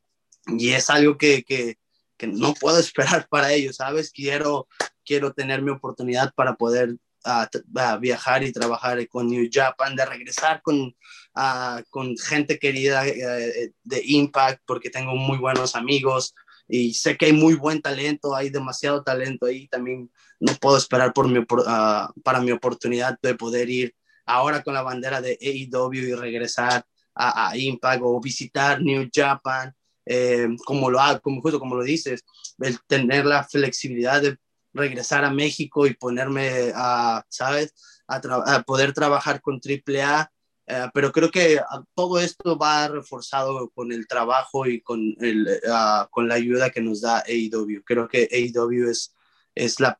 y 0.47 0.71
es 0.71 0.91
algo 0.91 1.17
que, 1.17 1.43
que, 1.43 1.79
que, 2.17 2.27
no 2.27 2.55
puedo 2.55 2.79
esperar 2.79 3.27
para 3.29 3.53
ellos, 3.53 3.77
¿sabes? 3.77 4.11
Quiero, 4.11 4.69
quiero 5.05 5.33
tener 5.33 5.63
mi 5.63 5.71
oportunidad 5.71 6.33
para 6.35 6.55
poder 6.55 6.97
uh, 7.25 8.01
viajar 8.01 8.43
y 8.43 8.53
trabajar 8.53 9.07
con 9.09 9.29
New 9.29 9.49
Japan, 9.51 9.97
de 9.97 10.05
regresar 10.05 10.63
con, 10.63 10.95
uh, 11.37 11.83
con 11.91 12.17
gente 12.17 12.59
querida 12.59 13.03
uh, 13.03 13.73
de 13.83 14.03
Impact, 14.05 14.63
porque 14.67 14.91
tengo 14.91 15.15
muy 15.15 15.39
buenos 15.39 15.75
amigos 15.75 16.35
y 16.69 16.95
sé 16.95 17.17
que 17.17 17.27
hay 17.27 17.33
muy 17.33 17.55
buen 17.55 17.83
talento, 17.83 18.35
hay 18.35 18.51
demasiado 18.51 19.03
talento 19.03 19.47
ahí, 19.47 19.69
también 19.69 20.11
no 20.41 20.55
puedo 20.55 20.77
esperar 20.77 21.13
por 21.13 21.29
mi, 21.29 21.45
para 21.45 22.41
mi 22.41 22.51
oportunidad 22.53 23.19
de 23.23 23.35
poder 23.35 23.69
ir 23.69 23.95
ahora 24.27 24.63
con 24.63 24.75
la 24.75 24.83
bandera 24.83 25.21
de 25.21 25.39
AEW 25.41 25.93
y 25.93 26.15
regresar 26.15 26.85
a, 27.15 27.51
a 27.51 27.57
Impact 27.57 28.01
o 28.03 28.21
visitar 28.21 28.81
New 28.81 29.09
Japan 29.13 29.75
eh, 30.07 30.49
como 30.67 30.91
lo 30.91 30.99
como 31.23 31.41
justo 31.41 31.59
como 31.59 31.77
lo 31.77 31.83
dices, 31.83 32.25
el 32.59 32.79
tener 32.87 33.25
la 33.25 33.45
flexibilidad 33.45 34.21
de 34.21 34.37
regresar 34.75 35.25
a 35.25 35.31
México 35.31 35.87
y 35.87 35.95
ponerme 35.95 36.73
a, 36.75 37.25
¿sabes? 37.29 37.75
A, 38.07 38.63
poder 38.63 38.93
trabajar 38.93 39.41
con 39.41 39.61
AAA, 39.65 40.31
eh, 40.67 40.89
pero 40.93 41.13
creo 41.13 41.31
que 41.31 41.61
todo 41.95 42.21
esto 42.21 42.59
va 42.59 42.89
reforzado 42.89 43.71
con 43.71 43.93
el 43.93 44.07
trabajo 44.07 44.67
y 44.67 44.81
con, 44.83 45.15
el, 45.21 45.49
uh, 45.67 46.09
con 46.11 46.29
la 46.29 46.35
ayuda 46.35 46.71
que 46.71 46.83
nos 46.83 47.01
da 47.01 47.23
AEW. 47.27 47.83
Creo 47.85 48.09
que 48.09 48.29
AEW 48.31 48.91
es, 48.91 49.15
es 49.55 49.81
la 49.81 49.99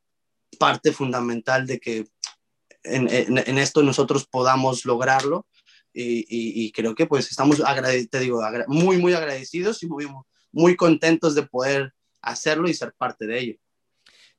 parte 0.59 0.91
fundamental 0.91 1.65
de 1.65 1.79
que 1.79 2.07
en, 2.83 3.07
en, 3.09 3.57
esto 3.57 3.81
nosotros 3.81 4.27
podamos 4.27 4.85
lograrlo 4.85 5.47
y, 5.91 6.71
creo 6.71 6.93
que 6.93 7.07
pues 7.07 7.31
estamos, 7.31 7.61
te 8.11 8.19
digo, 8.19 8.41
muy, 8.67 8.97
muy 8.97 9.13
agradecidos 9.13 9.81
y 9.81 9.87
muy, 9.87 10.07
muy 10.51 10.75
contentos 10.75 11.35
de 11.35 11.43
poder 11.43 11.93
hacerlo 12.21 12.67
y 12.67 12.73
ser 12.73 12.93
parte 12.93 13.25
de 13.25 13.39
ello. 13.39 13.55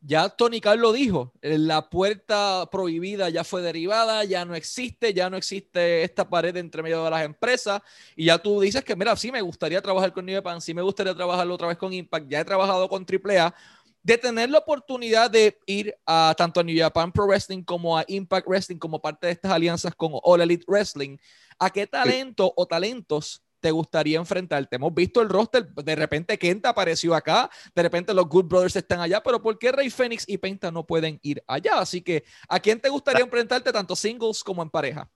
Ya 0.08 0.28
Tony 0.28 0.60
Carlos 0.60 0.94
dijo, 0.94 1.32
la 1.42 1.90
puerta 1.90 2.68
prohibida 2.70 3.28
ya 3.28 3.42
fue 3.42 3.60
derivada, 3.60 4.22
ya 4.22 4.44
no 4.44 4.54
existe, 4.54 5.12
ya 5.12 5.28
no 5.28 5.36
existe 5.36 6.04
esta 6.04 6.28
pared 6.28 6.56
entre 6.56 6.80
medio 6.80 7.02
de 7.02 7.10
las 7.10 7.24
empresas. 7.24 7.82
Y 8.14 8.26
ya 8.26 8.38
tú 8.38 8.60
dices 8.60 8.84
que, 8.84 8.94
mira, 8.94 9.16
sí 9.16 9.32
me 9.32 9.40
gustaría 9.40 9.82
trabajar 9.82 10.12
con 10.12 10.24
New 10.24 10.36
Japan, 10.36 10.60
sí 10.60 10.72
me 10.72 10.82
gustaría 10.82 11.12
trabajar 11.12 11.50
otra 11.50 11.66
vez 11.66 11.76
con 11.76 11.92
Impact, 11.92 12.28
ya 12.28 12.38
he 12.38 12.44
trabajado 12.44 12.88
con 12.88 13.04
AAA, 13.04 13.52
de 14.00 14.16
tener 14.18 14.48
la 14.48 14.58
oportunidad 14.58 15.28
de 15.28 15.58
ir 15.66 15.92
a 16.06 16.36
tanto 16.38 16.60
a 16.60 16.62
New 16.62 16.78
Japan 16.78 17.10
Pro 17.10 17.26
Wrestling 17.26 17.64
como 17.64 17.98
a 17.98 18.04
Impact 18.06 18.46
Wrestling 18.46 18.78
como 18.78 19.02
parte 19.02 19.26
de 19.26 19.32
estas 19.32 19.50
alianzas 19.50 19.92
con 19.96 20.12
All 20.22 20.40
Elite 20.40 20.66
Wrestling. 20.68 21.16
¿A 21.58 21.68
qué 21.68 21.88
talento 21.88 22.52
o 22.54 22.64
talentos 22.64 23.42
te 23.66 23.72
gustaría 23.72 24.16
enfrentarte? 24.16 24.76
Hemos 24.76 24.94
visto 24.94 25.20
el 25.20 25.28
roster, 25.28 25.66
de 25.66 25.96
repente 25.96 26.38
Kenta 26.38 26.68
apareció 26.68 27.16
acá, 27.16 27.50
de 27.74 27.82
repente 27.82 28.14
los 28.14 28.28
Good 28.28 28.44
Brothers 28.44 28.76
están 28.76 29.00
allá, 29.00 29.20
pero 29.20 29.42
¿por 29.42 29.58
qué 29.58 29.72
Rey 29.72 29.90
Fénix 29.90 30.22
y 30.28 30.38
Penta 30.38 30.70
no 30.70 30.86
pueden 30.86 31.18
ir 31.20 31.42
allá? 31.48 31.80
Así 31.80 32.00
que, 32.00 32.22
¿a 32.48 32.60
quién 32.60 32.80
te 32.80 32.88
gustaría 32.88 33.24
enfrentarte 33.24 33.72
tanto 33.72 33.96
singles 33.96 34.44
como 34.44 34.62
en 34.62 34.70
pareja? 34.70 35.10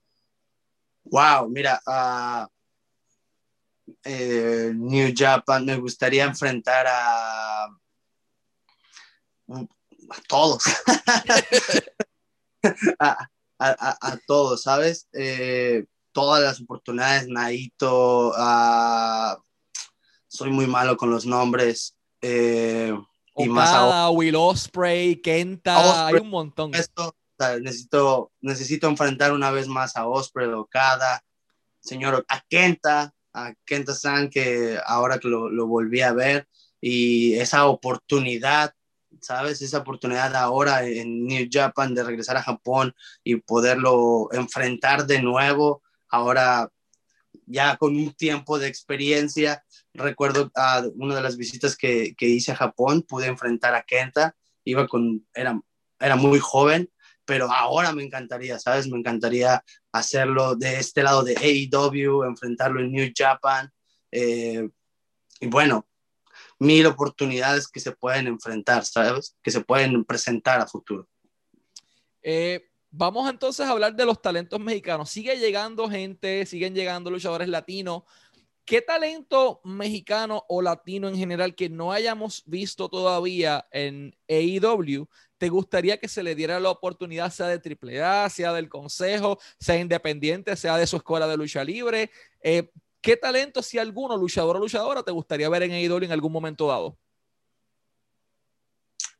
Wow, 1.05 1.47
mira, 1.47 1.81
uh, 1.87 2.45
New 4.73 5.13
Japan, 5.15 5.63
me 5.63 5.77
gustaría 5.77 6.25
enfrentar 6.25 6.87
a, 6.89 7.67
a 9.47 10.21
todos. 10.27 10.61
a, 12.99 13.29
a, 13.59 14.17
todos, 14.27 14.63
¿sabes? 14.63 15.07
Eh, 15.13 15.85
todas 16.11 16.43
las 16.43 16.61
oportunidades, 16.61 17.27
Naito, 17.27 18.29
uh, 18.29 19.41
soy 20.27 20.51
muy 20.51 20.67
malo 20.67 20.97
con 20.97 21.09
los 21.09 21.25
nombres. 21.25 21.95
Eh, 22.21 22.93
y 23.35 23.49
más 23.49 24.11
Will 24.13 24.35
Osprey, 24.35 25.21
Kenta, 25.21 26.07
hay 26.07 26.15
un 26.15 26.29
montón. 26.29 26.73
Esto, 26.75 27.15
necesito, 27.61 28.31
necesito 28.41 28.87
enfrentar 28.87 29.31
una 29.31 29.51
vez 29.51 29.67
más 29.67 29.95
a 29.95 30.07
Osprey, 30.07 30.47
Okada, 30.49 31.23
señor, 31.79 32.25
a 32.27 32.41
Kenta, 32.41 33.13
a 33.33 33.53
Kenta 33.65 33.95
San, 33.95 34.29
que 34.29 34.79
ahora 34.85 35.19
que 35.19 35.27
lo, 35.27 35.49
lo 35.49 35.67
volví 35.67 36.01
a 36.01 36.13
ver, 36.13 36.47
y 36.79 37.33
esa 37.35 37.65
oportunidad 37.65 38.73
¿sabes? 39.19 39.61
Esa 39.61 39.79
oportunidad 39.79 40.35
ahora 40.35 40.85
en 40.85 41.25
New 41.25 41.47
Japan 41.51 41.93
de 41.93 42.03
regresar 42.03 42.37
a 42.37 42.43
Japón 42.43 42.95
y 43.23 43.35
poderlo 43.35 44.29
enfrentar 44.31 45.05
de 45.05 45.21
nuevo 45.21 45.81
ahora 46.11 46.69
ya 47.45 47.77
con 47.77 47.95
un 47.95 48.13
tiempo 48.13 48.59
de 48.59 48.67
experiencia, 48.67 49.63
recuerdo 49.93 50.51
a 50.55 50.83
una 50.95 51.15
de 51.15 51.21
las 51.21 51.37
visitas 51.37 51.75
que, 51.75 52.13
que, 52.15 52.27
hice 52.27 52.51
a 52.51 52.55
Japón, 52.55 53.03
pude 53.03 53.27
enfrentar 53.27 53.73
a 53.73 53.83
Kenta, 53.83 54.35
iba 54.63 54.87
con, 54.87 55.25
era, 55.33 55.59
era 55.99 56.15
muy 56.15 56.39
joven, 56.39 56.89
pero 57.25 57.51
ahora 57.51 57.93
me 57.93 58.03
encantaría, 58.03 58.59
¿sabes? 58.59 58.87
Me 58.87 58.97
encantaría 58.97 59.63
hacerlo 59.91 60.55
de 60.55 60.79
este 60.79 61.03
lado 61.03 61.23
de 61.23 61.35
AEW, 61.37 62.23
enfrentarlo 62.23 62.81
en 62.81 62.91
New 62.91 63.11
Japan. 63.15 63.71
Eh, 64.11 64.67
y 65.39 65.47
bueno, 65.47 65.87
mil 66.59 66.85
oportunidades 66.85 67.67
que 67.67 67.79
se 67.79 67.91
pueden 67.91 68.27
enfrentar, 68.27 68.85
¿sabes? 68.85 69.37
Que 69.41 69.51
se 69.51 69.61
pueden 69.61 70.03
presentar 70.05 70.59
a 70.59 70.67
futuro. 70.67 71.07
Eh, 72.21 72.70
Vamos 72.91 73.29
entonces 73.29 73.65
a 73.65 73.71
hablar 73.71 73.95
de 73.95 74.05
los 74.05 74.21
talentos 74.21 74.59
mexicanos. 74.59 75.09
Sigue 75.09 75.37
llegando 75.37 75.89
gente, 75.89 76.45
siguen 76.45 76.75
llegando 76.75 77.09
luchadores 77.09 77.47
latinos. 77.47 78.03
¿Qué 78.65 78.81
talento 78.81 79.61
mexicano 79.63 80.45
o 80.47 80.61
latino 80.61 81.07
en 81.07 81.15
general 81.15 81.55
que 81.55 81.69
no 81.69 81.91
hayamos 81.91 82.43
visto 82.45 82.89
todavía 82.89 83.67
en 83.71 84.15
AEW 84.29 85.07
te 85.37 85.49
gustaría 85.49 85.97
que 85.99 86.07
se 86.07 86.21
le 86.21 86.35
diera 86.35 86.59
la 86.59 86.69
oportunidad, 86.69 87.31
sea 87.31 87.47
de 87.47 87.59
AAA, 87.59 88.29
sea 88.29 88.53
del 88.53 88.69
Consejo, 88.69 89.39
sea 89.59 89.75
independiente, 89.75 90.55
sea 90.55 90.77
de 90.77 90.85
su 90.85 90.97
escuela 90.97 91.25
de 91.27 91.35
lucha 91.35 91.63
libre? 91.63 92.11
Eh, 92.43 92.69
¿Qué 93.01 93.17
talento, 93.17 93.63
si 93.63 93.79
alguno, 93.79 94.15
luchador 94.17 94.57
o 94.57 94.59
luchadora, 94.59 95.01
te 95.01 95.11
gustaría 95.11 95.49
ver 95.49 95.63
en 95.63 95.71
AEW 95.71 96.03
en 96.03 96.11
algún 96.11 96.31
momento 96.31 96.67
dado? 96.67 96.95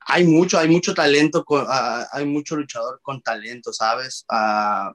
Hay 0.05 0.25
mucho, 0.25 0.58
hay 0.58 0.67
mucho 0.67 0.93
talento, 0.93 1.46
uh, 1.48 1.65
hay 2.12 2.25
mucho 2.25 2.55
luchador 2.55 3.00
con 3.01 3.22
talento, 3.22 3.72
¿sabes? 3.72 4.25
Uh, 4.29 4.93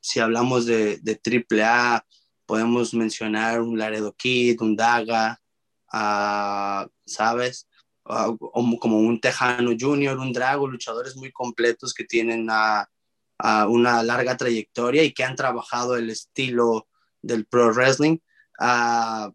si 0.00 0.20
hablamos 0.20 0.66
de, 0.66 0.98
de 0.98 1.20
AAA, 1.24 2.04
podemos 2.46 2.92
mencionar 2.94 3.60
un 3.60 3.78
Laredo 3.78 4.12
Kid, 4.12 4.60
un 4.60 4.76
Daga, 4.76 5.40
uh, 5.92 6.88
¿sabes? 7.06 7.66
como 8.80 8.98
un 8.98 9.20
Tejano 9.20 9.70
Junior, 9.78 10.18
un 10.18 10.32
Drago, 10.32 10.66
luchadores 10.66 11.16
muy 11.16 11.30
completos 11.30 11.94
que 11.94 12.04
tienen 12.04 12.48
una 12.48 14.02
larga 14.02 14.36
trayectoria 14.36 15.04
y 15.04 15.12
que 15.12 15.22
han 15.22 15.36
trabajado 15.36 15.96
el 15.96 16.10
estilo 16.10 16.88
del 17.22 17.46
pro 17.46 17.72
wrestling. 17.72 18.18
tal 18.58 19.32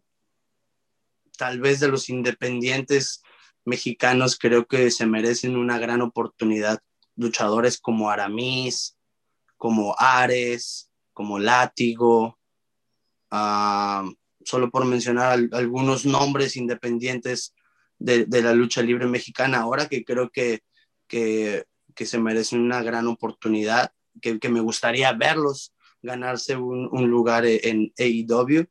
vez 1.60 1.80
de 1.80 1.88
los 1.88 2.10
independientes 2.10 3.22
mexicanos 3.66 4.38
creo 4.38 4.66
que 4.66 4.90
se 4.90 5.06
merecen 5.06 5.56
una 5.56 5.78
gran 5.78 6.00
oportunidad. 6.00 6.80
Luchadores 7.16 7.78
como 7.78 8.10
Aramis, 8.10 8.96
como 9.56 9.94
Ares, 9.98 10.90
como 11.12 11.38
Látigo, 11.38 12.38
ah, 13.30 14.08
solo 14.44 14.70
por 14.70 14.84
mencionar 14.84 15.38
algunos 15.52 16.06
nombres 16.06 16.56
independientes 16.56 17.54
de, 17.98 18.26
la 18.28 18.52
lucha 18.52 18.82
libre 18.82 19.06
mexicana 19.06 19.58
ahora, 19.58 19.88
que 19.88 20.04
creo 20.04 20.30
que, 20.30 20.62
que, 21.08 21.64
se 21.96 22.18
merecen 22.18 22.60
una 22.60 22.82
gran 22.82 23.06
oportunidad, 23.06 23.92
que, 24.20 24.38
que 24.38 24.48
me 24.48 24.60
gustaría 24.60 25.12
verlos 25.14 25.72
ganarse 26.02 26.56
un, 26.56 26.88
un 26.92 27.08
lugar 27.08 27.44
en 27.46 27.92
AEW. 27.98 28.66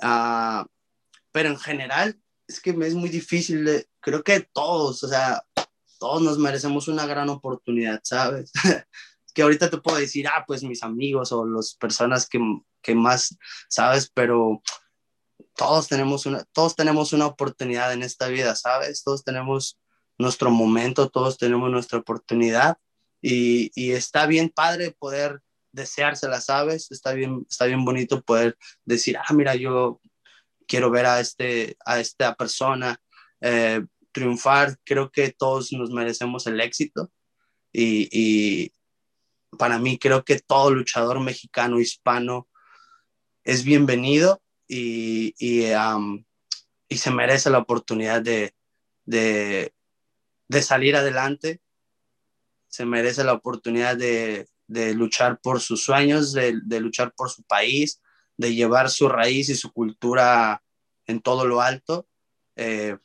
Ah, 0.00 0.66
pero 1.32 1.50
en 1.50 1.58
general, 1.58 2.18
es 2.50 2.60
que 2.60 2.72
me 2.72 2.86
es 2.86 2.94
muy 2.94 3.08
difícil, 3.08 3.86
creo 4.00 4.24
que 4.24 4.40
todos, 4.52 5.04
o 5.04 5.08
sea, 5.08 5.44
todos 6.00 6.20
nos 6.20 6.36
merecemos 6.36 6.88
una 6.88 7.06
gran 7.06 7.28
oportunidad, 7.28 8.00
¿sabes? 8.02 8.50
que 9.34 9.42
ahorita 9.42 9.70
te 9.70 9.78
puedo 9.78 9.98
decir, 9.98 10.26
ah, 10.26 10.42
pues 10.44 10.64
mis 10.64 10.82
amigos 10.82 11.30
o 11.30 11.46
las 11.46 11.74
personas 11.74 12.28
que, 12.28 12.40
que 12.82 12.96
más, 12.96 13.38
¿sabes? 13.68 14.10
Pero 14.12 14.62
todos 15.54 15.86
tenemos 15.86 16.26
una, 16.26 16.42
todos 16.52 16.74
tenemos 16.74 17.12
una 17.12 17.26
oportunidad 17.26 17.92
en 17.92 18.02
esta 18.02 18.26
vida, 18.26 18.56
¿sabes? 18.56 19.04
Todos 19.04 19.22
tenemos 19.22 19.78
nuestro 20.18 20.50
momento, 20.50 21.08
todos 21.08 21.38
tenemos 21.38 21.70
nuestra 21.70 22.00
oportunidad 22.00 22.78
y, 23.22 23.70
y 23.80 23.92
está 23.92 24.26
bien 24.26 24.48
padre 24.48 24.90
poder 24.98 25.40
deseársela, 25.70 26.40
¿sabes? 26.40 26.90
Está 26.90 27.12
bien, 27.12 27.46
está 27.48 27.66
bien 27.66 27.84
bonito 27.84 28.22
poder 28.22 28.58
decir, 28.84 29.16
ah, 29.18 29.32
mira, 29.34 29.54
yo 29.54 30.00
quiero 30.70 30.88
ver 30.90 31.06
a, 31.06 31.18
este, 31.18 31.76
a 31.84 31.98
esta 31.98 32.34
persona 32.36 33.02
eh, 33.40 33.84
triunfar. 34.12 34.78
Creo 34.84 35.10
que 35.10 35.32
todos 35.32 35.72
nos 35.72 35.90
merecemos 35.90 36.46
el 36.46 36.60
éxito 36.60 37.10
y, 37.72 38.72
para 39.58 39.80
mí 39.80 39.98
creo 39.98 40.24
que 40.24 40.38
todo 40.38 40.70
luchador 40.70 41.18
mexicano, 41.18 41.80
hispano, 41.80 42.48
es 43.42 43.64
bienvenido 43.64 44.40
y, 44.68 45.34
y, 45.38 46.96
se 46.96 47.10
merece 47.10 47.50
la 47.50 47.58
oportunidad 47.58 48.22
de, 48.22 48.54
de, 49.04 49.74
de 50.46 50.62
salir 50.62 50.94
adelante, 50.94 51.60
se 52.68 52.84
merece 52.86 53.24
la 53.24 53.32
oportunidad 53.32 53.96
de, 53.96 54.46
de 54.70 54.94
luchar 54.94 55.40
por 55.40 55.60
sus 55.60 55.82
sueños, 55.82 56.32
de, 56.32 56.80
luchar 56.80 57.12
por 57.16 57.28
su 57.28 57.42
país, 57.42 58.00
de 58.40 58.54
llevar 58.54 58.88
su 58.88 59.06
raíz 59.06 59.50
y 59.50 59.54
su 59.54 59.70
cultura 59.70 60.62
en 61.06 61.20
todo 61.20 61.46
lo 61.46 61.60
alto. 61.60 62.08
Eh, 62.56 62.96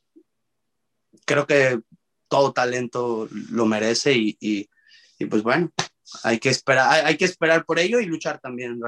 creo 1.25 1.45
que 1.45 1.81
todo 2.29 2.53
talento 2.53 3.27
lo 3.51 3.65
merece 3.65 4.13
y, 4.13 4.37
y, 4.39 4.69
y, 5.19 5.25
pues 5.25 5.43
bueno, 5.43 5.71
hay 6.23 6.39
que 6.39 6.49
esperar, 6.49 6.89
hay, 6.89 7.01
hay, 7.05 7.17
que 7.17 7.25
esperar 7.25 7.65
por 7.65 7.79
ello 7.79 7.99
y 7.99 8.05
luchar 8.05 8.39
también. 8.39 8.79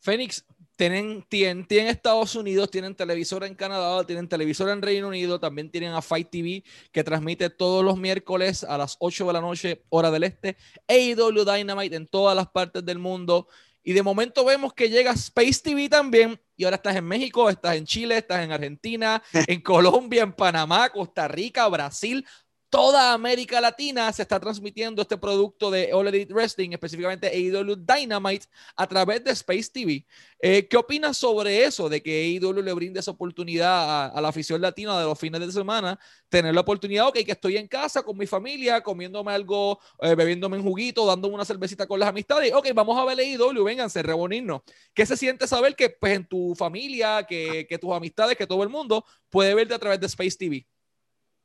Fénix, 0.00 0.46
tienen 0.76 1.22
TNT 1.28 1.72
en 1.72 1.86
Estados 1.88 2.34
Unidos, 2.34 2.70
tienen 2.70 2.94
televisor 2.94 3.44
en 3.44 3.54
Canadá, 3.54 4.04
tienen 4.06 4.28
televisor 4.28 4.70
en 4.70 4.80
Reino 4.80 5.08
Unido, 5.08 5.38
también 5.38 5.70
tienen 5.70 5.92
a 5.92 6.02
Fight 6.02 6.30
TV 6.30 6.64
que 6.90 7.04
transmite 7.04 7.50
todos 7.50 7.84
los 7.84 7.98
miércoles 7.98 8.64
a 8.64 8.78
las 8.78 8.96
8 8.98 9.26
de 9.26 9.32
la 9.32 9.40
noche, 9.42 9.84
hora 9.90 10.10
del 10.10 10.24
este, 10.24 10.56
AEW 10.88 11.44
Dynamite 11.44 11.96
en 11.96 12.06
todas 12.06 12.34
las 12.34 12.48
partes 12.48 12.84
del 12.84 12.98
mundo. 12.98 13.46
Y 13.84 13.92
de 13.92 14.02
momento 14.02 14.44
vemos 14.44 14.72
que 14.72 14.88
llega 14.88 15.12
Space 15.12 15.60
TV 15.62 15.88
también. 15.90 16.40
Y 16.56 16.64
ahora 16.64 16.76
estás 16.76 16.96
en 16.96 17.04
México, 17.04 17.50
estás 17.50 17.76
en 17.76 17.84
Chile, 17.84 18.16
estás 18.16 18.42
en 18.42 18.50
Argentina, 18.50 19.22
en 19.46 19.60
Colombia, 19.60 20.22
en 20.22 20.32
Panamá, 20.32 20.88
Costa 20.88 21.28
Rica, 21.28 21.68
Brasil 21.68 22.26
toda 22.74 23.12
América 23.12 23.60
Latina 23.60 24.12
se 24.12 24.22
está 24.22 24.40
transmitiendo 24.40 25.00
este 25.00 25.16
producto 25.16 25.70
de 25.70 25.92
All 25.92 26.08
Elite 26.08 26.34
Wrestling, 26.34 26.70
específicamente 26.72 27.28
AEW 27.28 27.76
Dynamite, 27.76 28.46
a 28.74 28.84
través 28.88 29.22
de 29.22 29.30
Space 29.30 29.70
TV. 29.72 30.04
Eh, 30.40 30.66
¿Qué 30.66 30.76
opinas 30.76 31.16
sobre 31.16 31.62
eso, 31.62 31.88
de 31.88 32.02
que 32.02 32.36
AEW 32.36 32.62
le 32.62 32.72
brinde 32.72 32.98
esa 32.98 33.12
oportunidad 33.12 34.06
a, 34.06 34.20
la 34.20 34.26
afición 34.26 34.60
latina 34.60 34.98
de 34.98 35.04
los 35.04 35.16
fines 35.16 35.40
de 35.40 35.52
semana, 35.52 36.00
tener 36.28 36.52
la 36.52 36.62
oportunidad, 36.62 37.06
ok, 37.06 37.18
que 37.24 37.30
estoy 37.30 37.58
en 37.58 37.68
casa 37.68 38.02
con 38.02 38.18
mi 38.18 38.26
familia, 38.26 38.80
comiéndome 38.80 39.30
algo, 39.30 39.78
eh, 40.00 40.16
bebiéndome 40.16 40.56
un 40.56 40.64
juguito, 40.64 41.06
dándome 41.06 41.36
una 41.36 41.44
cervecita 41.44 41.86
con 41.86 42.00
las 42.00 42.08
amistades, 42.08 42.52
ok, 42.52 42.70
vamos 42.74 42.98
a 42.98 43.04
ver 43.04 43.20
AEW, 43.20 43.62
vénganse, 43.62 44.02
reunirnos. 44.02 44.62
¿Qué 44.92 45.06
se 45.06 45.16
siente 45.16 45.46
saber 45.46 45.76
que 45.76 45.90
pues 45.90 46.16
en 46.16 46.26
tu 46.26 46.56
familia, 46.56 47.22
que, 47.22 47.68
que 47.68 47.78
tus 47.78 47.92
amistades, 47.92 48.36
que 48.36 48.48
todo 48.48 48.64
el 48.64 48.68
mundo 48.68 49.04
puede 49.30 49.54
verte 49.54 49.74
a 49.74 49.78
través 49.78 50.00
de 50.00 50.06
Space 50.06 50.36
TV? 50.36 50.66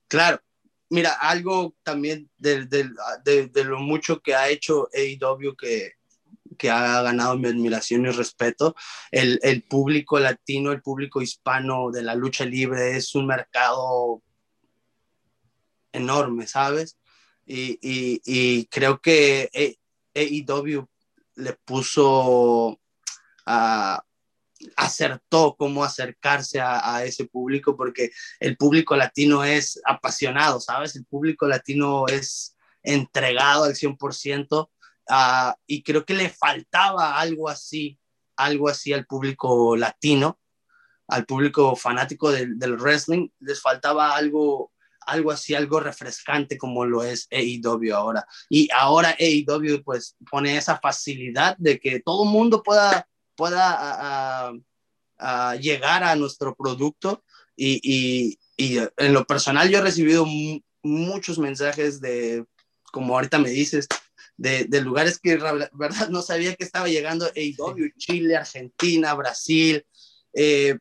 Claro, 0.08 0.42
mira, 0.90 1.14
algo 1.14 1.76
también 1.84 2.30
de, 2.38 2.66
de, 2.66 2.90
de, 3.48 3.64
lo 3.64 3.80
mucho 3.80 4.22
que 4.22 4.36
ha 4.36 4.50
hecho 4.50 4.90
AEW 4.94 5.56
que, 5.56 5.94
que 6.58 6.70
ha 6.70 7.02
ganado 7.02 7.38
mi 7.38 7.48
admiración 7.48 8.06
y 8.06 8.10
respeto, 8.10 8.76
el, 9.12 9.40
el, 9.44 9.64
público 9.64 10.20
latino, 10.20 10.72
el 10.72 10.82
público 10.82 11.22
hispano 11.22 11.92
de 11.92 12.04
la 12.04 12.16
lucha 12.16 12.46
libre 12.46 12.98
es 12.98 13.16
un 13.16 13.28
mercado 13.28 14.22
enorme, 15.92 16.48
¿sabes? 16.48 16.98
Y, 17.46 17.80
y, 17.82 18.22
y 18.26 18.66
creo 18.66 19.00
que 19.00 19.78
AEW 20.14 20.88
le 21.36 21.54
puso 21.54 22.80
a 23.46 24.04
acertó 24.76 25.56
cómo 25.58 25.84
acercarse 25.84 26.60
a, 26.62 27.04
ese 27.04 27.26
público 27.26 27.76
porque 27.76 28.12
el 28.40 28.58
público 28.58 28.96
latino 28.96 29.44
es 29.44 29.80
apasionado, 29.86 30.60
¿sabes? 30.60 30.96
El 30.96 31.06
público 31.06 31.48
latino 31.48 32.08
es 32.08 32.56
entregado 32.84 33.66
al 33.66 33.76
100% 33.76 34.64
uh, 34.64 34.70
ah, 35.10 35.56
y 35.66 35.84
creo 35.84 36.06
que 36.06 36.14
le 36.14 36.30
faltaba 36.30 37.20
algo 37.20 37.50
así, 37.50 37.98
algo 38.36 38.70
así 38.70 38.94
al 38.94 39.06
público 39.06 39.76
latino, 39.76 40.40
al 41.08 41.26
público 41.26 41.76
fanático 41.76 42.32
del, 42.32 42.58
del 42.60 42.78
wrestling, 42.78 43.30
les 43.40 43.62
faltaba 43.62 44.16
algo 44.16 44.72
algo 45.10 45.32
así, 45.32 45.56
algo 45.56 45.80
refrescante 45.80 46.58
como 46.58 46.86
lo 46.86 47.04
es 47.04 47.28
AEW 47.32 47.96
ahora. 47.96 48.28
Y 48.48 48.70
ahora 48.76 49.16
AEW 49.20 49.84
pues 49.84 50.16
pone 50.30 50.56
esa 50.56 50.78
facilidad 50.78 51.58
de 51.58 51.80
que 51.80 52.00
todo 52.00 52.26
mundo 52.26 52.62
pueda 52.62 53.08
pueda 53.40 54.52
a, 55.18 55.56
llegar 55.56 56.04
a 56.04 56.16
nuestro 56.18 56.56
producto. 56.56 57.24
Y, 57.56 57.80
y, 57.84 58.38
y, 58.58 58.80
en 58.98 59.14
lo 59.14 59.26
personal 59.26 59.70
yo 59.70 59.80
he 59.80 59.82
recibido 59.82 60.26
muchos 60.84 61.40
mensajes 61.40 62.02
de, 62.02 62.46
como 62.92 63.14
ahorita 63.14 63.40
me 63.40 63.50
dices, 63.50 63.88
de, 64.36 64.66
de, 64.66 64.82
lugares 64.82 65.20
que 65.20 65.38
verdad 65.74 66.10
no 66.10 66.22
sabía 66.22 66.56
que 66.56 66.66
estaba 66.66 66.90
llegando. 66.90 67.28
AEW, 67.28 67.92
Chile, 67.98 68.36
Argentina, 68.36 69.14
Brasil. 69.14 69.86
Eh, 70.34 70.78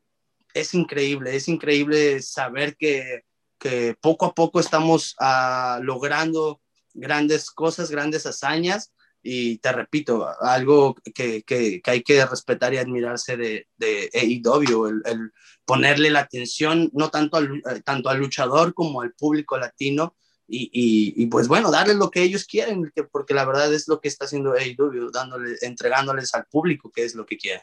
es 0.52 0.74
increíble, 0.74 1.36
es 1.36 1.46
increíble 1.46 2.20
saber 2.22 2.76
que, 2.76 3.22
que 3.58 3.96
poco 4.00 4.26
a 4.26 4.34
poco 4.34 4.58
estamos 4.58 5.14
uh, 5.20 5.80
logrando 5.82 6.60
grandes 6.94 7.50
cosas, 7.52 7.90
grandes 7.90 8.26
hazañas 8.26 8.92
y 9.22 9.58
te 9.58 9.72
repito, 9.72 10.28
algo 10.40 10.94
que, 11.14 11.42
que, 11.42 11.80
que, 11.82 11.90
hay 11.90 12.02
que 12.02 12.24
respetar 12.24 12.72
y 12.72 12.78
admirarse 12.78 13.36
de, 13.36 13.66
de 13.76 14.10
AEW, 14.14 14.86
el, 14.86 15.02
el, 15.04 15.32
ponerle 15.64 16.10
la 16.10 16.20
atención 16.20 16.90
no 16.94 17.10
tanto 17.10 17.36
al, 17.36 17.56
eh, 17.56 17.82
tanto 17.84 18.08
al 18.08 18.18
luchador 18.18 18.74
como 18.74 19.02
al 19.02 19.12
público 19.12 19.58
latino 19.58 20.16
y, 20.46 20.70
y, 20.72 21.22
y, 21.22 21.26
pues 21.26 21.46
bueno, 21.46 21.70
darles 21.70 21.96
lo 21.96 22.10
que 22.10 22.22
ellos 22.22 22.46
quieren, 22.46 22.90
porque 23.12 23.34
la 23.34 23.44
verdad 23.44 23.72
es 23.74 23.86
lo 23.86 24.00
que 24.00 24.08
está 24.08 24.24
haciendo 24.24 24.54
AEW, 24.54 25.10
dándole, 25.10 25.56
entregándoles 25.60 26.34
al 26.34 26.46
público 26.46 26.90
que 26.90 27.04
es 27.04 27.14
lo 27.14 27.26
que 27.26 27.36
quiere. 27.36 27.62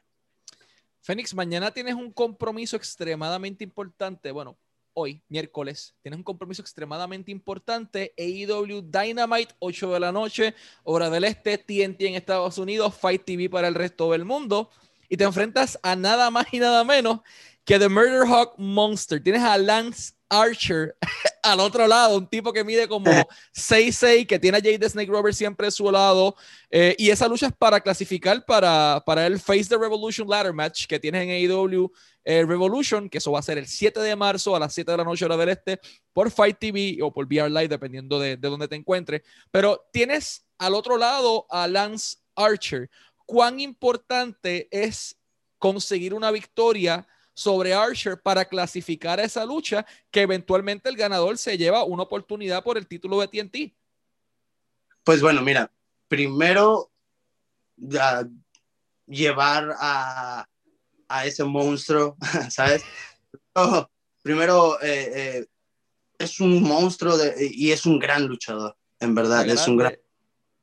Fénix, 1.01 1.33
mañana 1.33 1.71
tienes 1.71 1.95
un 1.95 2.11
compromiso 2.11 2.75
extremadamente 2.75 3.63
importante, 3.63 4.31
bueno, 4.31 4.57
hoy, 4.95 5.21
miércoles, 5.29 5.93
tienes 6.01 6.17
un 6.17 6.23
compromiso 6.23 6.61
extremadamente 6.61 7.31
importante. 7.31 8.13
AEW 8.17 8.81
Dynamite, 8.81 9.53
8 9.59 9.93
de 9.93 9.99
la 9.99 10.11
noche, 10.11 10.55
hora 10.83 11.09
del 11.09 11.25
este, 11.25 11.57
TNT 11.57 12.01
en 12.01 12.15
Estados 12.15 12.57
Unidos, 12.57 12.95
Fight 12.95 13.23
TV 13.23 13.49
para 13.49 13.67
el 13.67 13.75
resto 13.75 14.11
del 14.11 14.25
mundo. 14.25 14.69
Y 15.07 15.17
te 15.17 15.23
enfrentas 15.25 15.79
a 15.83 15.95
nada 15.95 16.31
más 16.31 16.47
y 16.51 16.59
nada 16.59 16.83
menos 16.83 17.19
que 17.65 17.79
The 17.79 17.89
Murder 17.89 18.25
Hawk 18.27 18.53
Monster. 18.57 19.21
Tienes 19.21 19.41
a 19.41 19.57
Lance 19.57 20.13
Archer 20.29 20.95
al 21.43 21.59
otro 21.59 21.87
lado, 21.87 22.17
un 22.17 22.27
tipo 22.27 22.53
que 22.53 22.63
mide 22.63 22.87
como 22.87 23.09
6'6, 23.55 24.27
que 24.27 24.39
tiene 24.39 24.57
a 24.57 24.61
Jade 24.61 24.87
Snake 24.87 25.11
Roberts 25.11 25.37
siempre 25.37 25.67
a 25.67 25.71
su 25.71 25.91
lado. 25.91 26.35
Eh, 26.69 26.95
y 26.97 27.09
esa 27.09 27.27
lucha 27.27 27.47
es 27.47 27.53
para 27.53 27.81
clasificar 27.81 28.45
para, 28.45 29.03
para 29.05 29.25
el 29.25 29.39
Face 29.39 29.65
the 29.65 29.77
Revolution 29.77 30.27
Ladder 30.27 30.53
Match 30.53 30.85
que 30.85 30.99
tienes 30.99 31.23
en 31.23 31.29
AEW 31.29 31.91
eh, 32.23 32.45
Revolution, 32.45 33.09
que 33.09 33.17
eso 33.17 33.31
va 33.31 33.39
a 33.39 33.43
ser 33.43 33.57
el 33.57 33.67
7 33.67 33.99
de 33.99 34.15
marzo 34.15 34.55
a 34.55 34.59
las 34.59 34.73
7 34.73 34.91
de 34.91 34.97
la 34.97 35.03
noche 35.03 35.25
hora 35.25 35.37
del 35.37 35.49
este 35.49 35.79
por 36.13 36.31
Fight 36.31 36.57
TV 36.59 36.99
o 37.01 37.11
por 37.11 37.25
VR 37.25 37.49
Live, 37.49 37.67
dependiendo 37.67 38.19
de, 38.19 38.37
de 38.37 38.47
dónde 38.47 38.67
te 38.67 38.75
encuentres. 38.75 39.21
Pero 39.51 39.87
tienes 39.91 40.45
al 40.57 40.75
otro 40.75 40.97
lado 40.97 41.47
a 41.49 41.67
Lance 41.67 42.17
Archer. 42.35 42.89
¿Cuán 43.25 43.59
importante 43.59 44.67
es 44.71 45.17
conseguir 45.57 46.13
una 46.13 46.29
victoria? 46.29 47.07
Sobre 47.35 47.73
Archer 47.73 48.19
para 48.19 48.45
clasificar 48.45 49.19
a 49.19 49.23
esa 49.23 49.45
lucha 49.45 49.85
que 50.09 50.21
eventualmente 50.21 50.89
el 50.89 50.95
ganador 50.95 51.37
se 51.37 51.57
lleva 51.57 51.83
una 51.83 52.03
oportunidad 52.03 52.63
por 52.63 52.77
el 52.77 52.87
título 52.87 53.19
de 53.19 53.27
TNT. 53.27 53.75
Pues 55.03 55.21
bueno, 55.21 55.41
mira, 55.41 55.71
primero 56.07 56.91
llevar 59.05 59.75
a, 59.77 60.47
a, 61.09 61.25
ese 61.25 61.43
monstruo, 61.43 62.17
¿sabes? 62.49 62.83
primero 64.23 64.81
eh, 64.81 65.11
eh, 65.13 65.45
es 66.17 66.39
un 66.39 66.63
monstruo 66.63 67.17
y 67.37 67.71
es 67.71 67.85
un 67.85 67.99
gran 67.99 68.25
luchador, 68.25 68.77
en 68.99 69.13
verdad, 69.13 69.47
es 69.47 69.67
un 69.67 69.77
gran... 69.77 69.95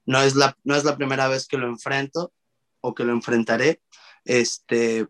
No 0.05 0.21
es, 0.21 0.35
la, 0.35 0.59
no 0.65 0.75
es 0.75 0.83
la 0.83 0.97
primera 0.97 1.29
vez 1.29 1.47
que 1.47 1.59
lo 1.59 1.69
enfrento 1.69 2.33
o 2.81 2.93
que 2.93 3.05
lo 3.05 3.13
enfrentaré. 3.13 3.81
Este, 4.25 5.07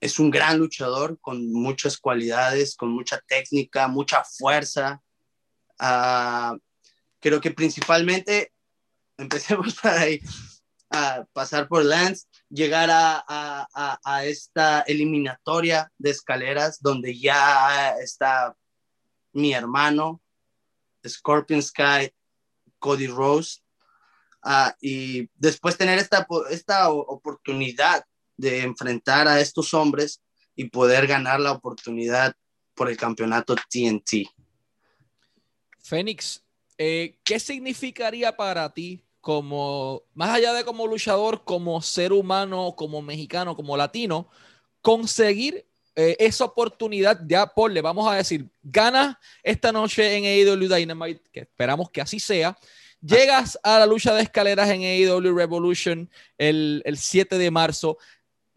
es 0.00 0.18
un 0.18 0.30
gran 0.30 0.58
luchador 0.58 1.18
con 1.20 1.52
muchas 1.52 1.98
cualidades, 1.98 2.76
con 2.76 2.90
mucha 2.90 3.20
técnica, 3.26 3.88
mucha 3.88 4.22
fuerza. 4.24 5.02
Uh, 5.80 6.58
creo 7.20 7.40
que 7.40 7.50
principalmente, 7.50 8.52
empecemos 9.18 9.74
por 9.74 9.90
ahí, 9.90 10.20
a 10.90 11.24
pasar 11.32 11.68
por 11.68 11.84
Lance, 11.84 12.26
llegar 12.48 12.88
a, 12.90 13.22
a, 14.04 14.24
esta 14.24 14.80
eliminatoria 14.82 15.92
de 15.98 16.10
escaleras 16.10 16.80
donde 16.80 17.18
ya 17.18 17.90
está 18.00 18.56
mi 19.32 19.52
hermano, 19.52 20.22
Scorpion 21.06 21.62
Sky, 21.62 22.10
Cody 22.78 23.06
Rose, 23.06 23.60
uh, 24.44 24.70
y 24.80 25.28
después 25.34 25.76
tener 25.76 25.98
esta, 25.98 26.26
esta 26.50 26.90
oportunidad 26.90 28.04
de 28.38 28.62
enfrentar 28.62 29.28
a 29.28 29.40
estos 29.40 29.74
hombres 29.74 30.22
y 30.56 30.70
poder 30.70 31.06
ganar 31.06 31.40
la 31.40 31.52
oportunidad 31.52 32.34
por 32.74 32.88
el 32.88 32.96
campeonato 32.96 33.54
TNT. 33.54 34.26
Fénix, 35.78 36.42
eh, 36.78 37.18
¿qué 37.24 37.38
significaría 37.38 38.34
para 38.36 38.72
ti 38.72 39.04
como, 39.20 40.04
más 40.14 40.30
allá 40.30 40.54
de 40.54 40.64
como 40.64 40.86
luchador, 40.86 41.44
como 41.44 41.82
ser 41.82 42.12
humano, 42.12 42.74
como 42.76 43.02
mexicano, 43.02 43.54
como 43.56 43.76
latino, 43.76 44.28
conseguir 44.80 45.66
eh, 45.96 46.16
esa 46.20 46.44
oportunidad, 46.44 47.20
ya 47.26 47.46
por 47.46 47.72
le 47.72 47.82
vamos 47.82 48.10
a 48.10 48.14
decir, 48.14 48.48
gana 48.62 49.18
esta 49.42 49.72
noche 49.72 50.16
en 50.16 50.24
AEW 50.24 50.68
Dynamite, 50.68 51.22
que 51.32 51.40
esperamos 51.40 51.90
que 51.90 52.00
así 52.00 52.20
sea, 52.20 52.56
llegas 53.00 53.58
a 53.62 53.80
la 53.80 53.86
lucha 53.86 54.14
de 54.14 54.22
escaleras 54.22 54.68
en 54.70 54.82
AEW 54.82 55.34
Revolution 55.34 56.08
el, 56.36 56.82
el 56.84 56.96
7 56.96 57.36
de 57.36 57.50
marzo, 57.50 57.98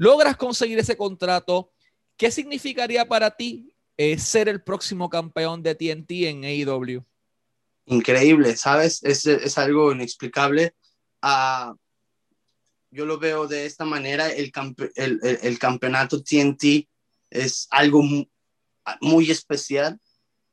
logras 0.01 0.35
conseguir 0.35 0.79
ese 0.79 0.97
contrato, 0.97 1.71
¿qué 2.17 2.31
significaría 2.31 3.07
para 3.07 3.29
ti 3.29 3.75
eh, 3.97 4.17
ser 4.17 4.49
el 4.49 4.63
próximo 4.63 5.11
campeón 5.11 5.61
de 5.61 5.75
TNT 5.75 6.11
en 6.25 6.43
AEW? 6.43 7.05
Increíble, 7.85 8.57
¿sabes? 8.57 9.03
Es, 9.03 9.27
es 9.27 9.57
algo 9.59 9.91
inexplicable. 9.91 10.73
Uh, 11.21 11.75
yo 12.89 13.05
lo 13.05 13.19
veo 13.19 13.47
de 13.47 13.67
esta 13.67 13.85
manera, 13.85 14.31
el, 14.31 14.51
el, 14.95 15.19
el 15.21 15.59
campeonato 15.59 16.23
TNT 16.23 16.89
es 17.29 17.67
algo 17.69 18.01
muy, 19.01 19.29
especial 19.29 19.99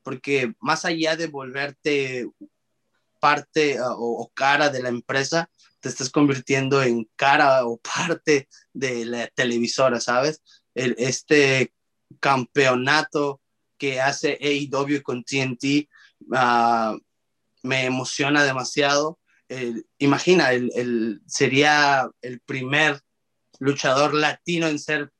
porque 0.02 0.52
más 0.61 0.84
allá 0.84 1.16
de 1.16 1.26
volverte 1.26 2.28
parte 3.20 3.78
ah, 3.78 3.94
o, 3.96 4.31
cara 4.35 4.68
de 4.68 4.83
la 4.83 4.88
empresa, 4.88 5.50
te 5.81 5.88
estás 5.88 6.11
convirtiendo 6.11 6.83
en 6.83 7.09
cara 7.16 7.66
o 7.66 7.78
parte 7.96 8.48
de 8.72 9.04
la 9.04 9.26
televisora, 9.28 10.00
¿sabes? 10.00 10.42
Este 10.74 11.72
campeonato 12.20 13.40
que 13.78 14.00
hace 14.00 14.38
AEW 14.40 15.02
con 15.02 15.24
TNT 15.24 15.88
uh, 16.31 16.98
me 17.62 17.85
emociona 17.85 18.44
demasiado. 18.44 19.18
imagina, 19.98 20.52
el, 20.52 21.20
sería 21.26 22.09
el 22.22 22.40
primer 22.40 23.00
luchador 23.59 24.14
latino 24.14 24.68
en 24.68 24.78
ser 24.78 25.11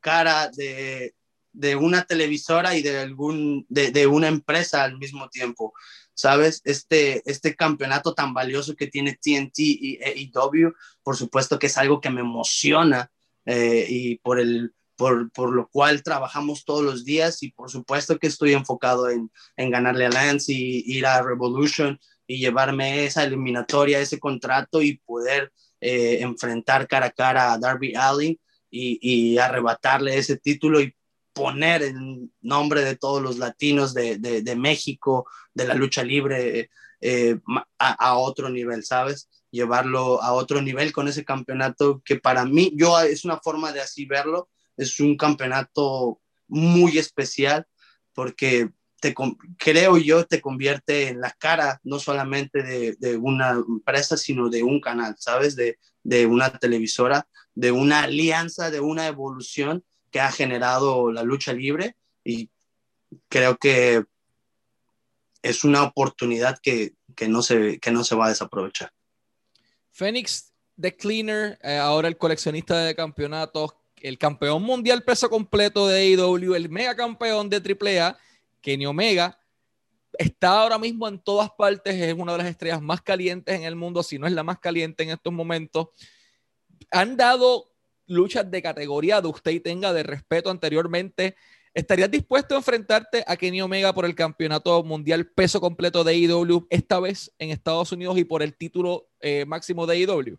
cara 0.00 0.48
de, 0.48 1.14
de 1.52 1.74
una 1.74 2.04
televisora 2.04 2.76
y 2.76 2.82
de, 2.82 2.98
algún, 2.98 3.66
de, 3.68 4.06
una 4.06 4.28
empresa 4.28 4.84
al 4.84 4.96
mismo 4.96 5.28
tiempo. 5.28 5.74
¿Sabes? 6.18 6.62
Este, 6.64 7.22
este 7.30 7.54
campeonato 7.54 8.12
tan 8.12 8.34
valioso 8.34 8.74
que 8.74 8.88
tiene 8.88 9.12
TNT 9.12 9.58
y 9.58 9.98
AEW, 10.02 10.74
por 11.04 11.16
supuesto 11.16 11.60
que 11.60 11.68
es 11.68 11.78
algo 11.78 12.00
que 12.00 12.10
me 12.10 12.22
emociona 12.22 13.08
eh, 13.46 13.86
y 13.88 14.16
por, 14.16 14.40
el, 14.40 14.74
por, 14.96 15.30
por, 15.30 15.54
lo 15.54 15.68
cual 15.68 16.02
trabajamos 16.02 16.64
todos 16.64 16.82
los 16.82 17.04
días 17.04 17.40
y 17.44 17.52
por 17.52 17.70
supuesto 17.70 18.18
que 18.18 18.26
estoy 18.26 18.52
enfocado 18.52 19.08
en, 19.08 19.30
en 19.56 19.70
ganarle 19.70 20.06
a 20.06 20.10
Lance 20.10 20.52
y 20.52 20.82
ir 20.86 21.06
a 21.06 21.22
Revolution 21.22 22.00
y 22.26 22.38
llevarme 22.38 23.04
esa 23.04 23.22
eliminatoria, 23.22 24.00
ese 24.00 24.18
contrato 24.18 24.82
y 24.82 24.98
poder 24.98 25.52
eh, 25.80 26.18
enfrentar 26.20 26.88
cara 26.88 27.06
a 27.06 27.12
cara 27.12 27.52
a 27.52 27.58
Darby 27.58 27.94
Allin 27.94 28.36
y, 28.70 29.38
arrebatarle 29.38 30.18
ese 30.18 30.36
título 30.36 30.80
y 30.80 30.92
poner 31.38 31.82
el 31.82 32.30
nombre 32.40 32.82
de 32.82 32.96
todos 32.96 33.22
los 33.22 33.38
latinos 33.38 33.94
de, 33.94 34.18
de, 34.18 34.56
México, 34.56 35.24
de 35.54 35.68
la 35.68 35.74
lucha 35.74 36.02
libre, 36.02 36.68
eh, 37.00 37.38
a, 37.78 38.18
otro 38.18 38.50
nivel, 38.50 38.84
¿sabes? 38.84 39.28
Llevarlo 39.52 40.20
a 40.20 40.32
otro 40.32 40.60
nivel 40.60 40.92
con 40.92 41.06
ese 41.06 41.24
campeonato 41.24 42.02
que 42.04 42.16
para 42.16 42.44
mí, 42.44 42.72
yo 42.74 42.98
es 42.98 43.24
una 43.24 43.38
forma 43.38 43.72
de 43.72 43.80
así 43.80 44.04
verlo, 44.04 44.48
es 44.76 44.98
un 44.98 45.16
campeonato 45.16 46.20
muy 46.48 46.98
especial 46.98 47.64
porque 48.14 48.70
te, 49.00 49.14
creo 49.58 49.96
yo 49.96 50.26
te 50.26 50.40
convierte 50.40 51.06
en 51.06 51.20
la 51.20 51.30
cara 51.30 51.80
no 51.84 52.00
solamente 52.00 52.64
de, 52.64 52.96
de, 52.98 53.16
una 53.16 53.50
empresa, 53.50 54.16
sino 54.16 54.48
de 54.48 54.64
un 54.64 54.80
canal, 54.80 55.14
¿sabes? 55.18 55.54
De, 55.54 55.78
de 56.02 56.26
una 56.26 56.50
televisora, 56.50 57.28
de 57.54 57.70
una 57.70 58.00
alianza, 58.00 58.72
de 58.72 58.80
una 58.80 59.06
evolución 59.06 59.84
que 60.10 60.20
ha 60.20 60.30
generado 60.32 61.12
la 61.12 61.22
lucha 61.22 61.52
libre 61.52 61.96
y 62.24 62.50
creo 63.28 63.56
que 63.56 64.04
es 65.42 65.64
una 65.64 65.82
oportunidad 65.82 66.58
que, 66.60 66.94
que 67.14 67.28
no, 67.28 67.42
se, 67.42 67.78
que 67.78 67.90
no 67.90 68.04
se 68.04 68.14
va 68.14 68.26
a 68.26 68.30
desaprovechar. 68.30 68.92
Fénix, 69.92 70.52
The 70.80 70.96
Cleaner, 70.96 71.58
eh, 71.62 71.76
ahora 71.76 72.08
el 72.08 72.16
coleccionista 72.16 72.78
de 72.84 72.94
campeonatos, 72.94 73.74
el 73.96 74.18
campeón 74.18 74.62
mundial 74.62 75.02
peso 75.02 75.28
completo 75.28 75.86
de 75.88 76.14
AEW, 76.14 76.54
el 76.54 76.68
mega 76.68 76.94
campeón 76.94 77.48
de 77.48 77.56
AAA 77.56 78.16
Kenny 78.60 78.86
Omega 78.86 79.38
está 80.18 80.60
ahora 80.60 80.78
mismo 80.78 81.06
en 81.08 81.18
todas 81.18 81.50
partes, 81.50 81.94
es 81.94 82.14
una 82.14 82.32
de 82.32 82.38
las 82.38 82.46
estrellas 82.48 82.82
más 82.82 83.00
calientes 83.00 83.54
en 83.54 83.62
el 83.62 83.76
mundo, 83.76 84.02
si 84.02 84.18
no 84.18 84.26
es 84.26 84.32
la 84.32 84.42
más 84.42 84.58
caliente 84.58 85.04
en 85.04 85.10
estos 85.10 85.32
momentos. 85.32 85.88
Han 86.90 87.16
dado 87.16 87.70
luchas 88.08 88.50
de 88.50 88.62
categoría 88.62 89.20
de 89.20 89.28
usted 89.28 89.52
y 89.52 89.60
tenga 89.60 89.92
de 89.92 90.02
respeto 90.02 90.50
anteriormente. 90.50 91.36
¿Estarías 91.74 92.10
dispuesto 92.10 92.54
a 92.54 92.58
enfrentarte 92.58 93.22
a 93.26 93.36
Kenny 93.36 93.60
Omega 93.60 93.94
por 93.94 94.04
el 94.04 94.14
campeonato 94.14 94.82
mundial 94.82 95.26
peso 95.26 95.60
completo 95.60 96.02
de 96.02 96.12
AEW, 96.12 96.66
esta 96.70 96.98
vez 96.98 97.32
en 97.38 97.50
Estados 97.50 97.92
Unidos 97.92 98.18
y 98.18 98.24
por 98.24 98.42
el 98.42 98.56
título 98.56 99.08
eh, 99.20 99.44
máximo 99.44 99.86
de 99.86 99.96
AEW? 99.96 100.38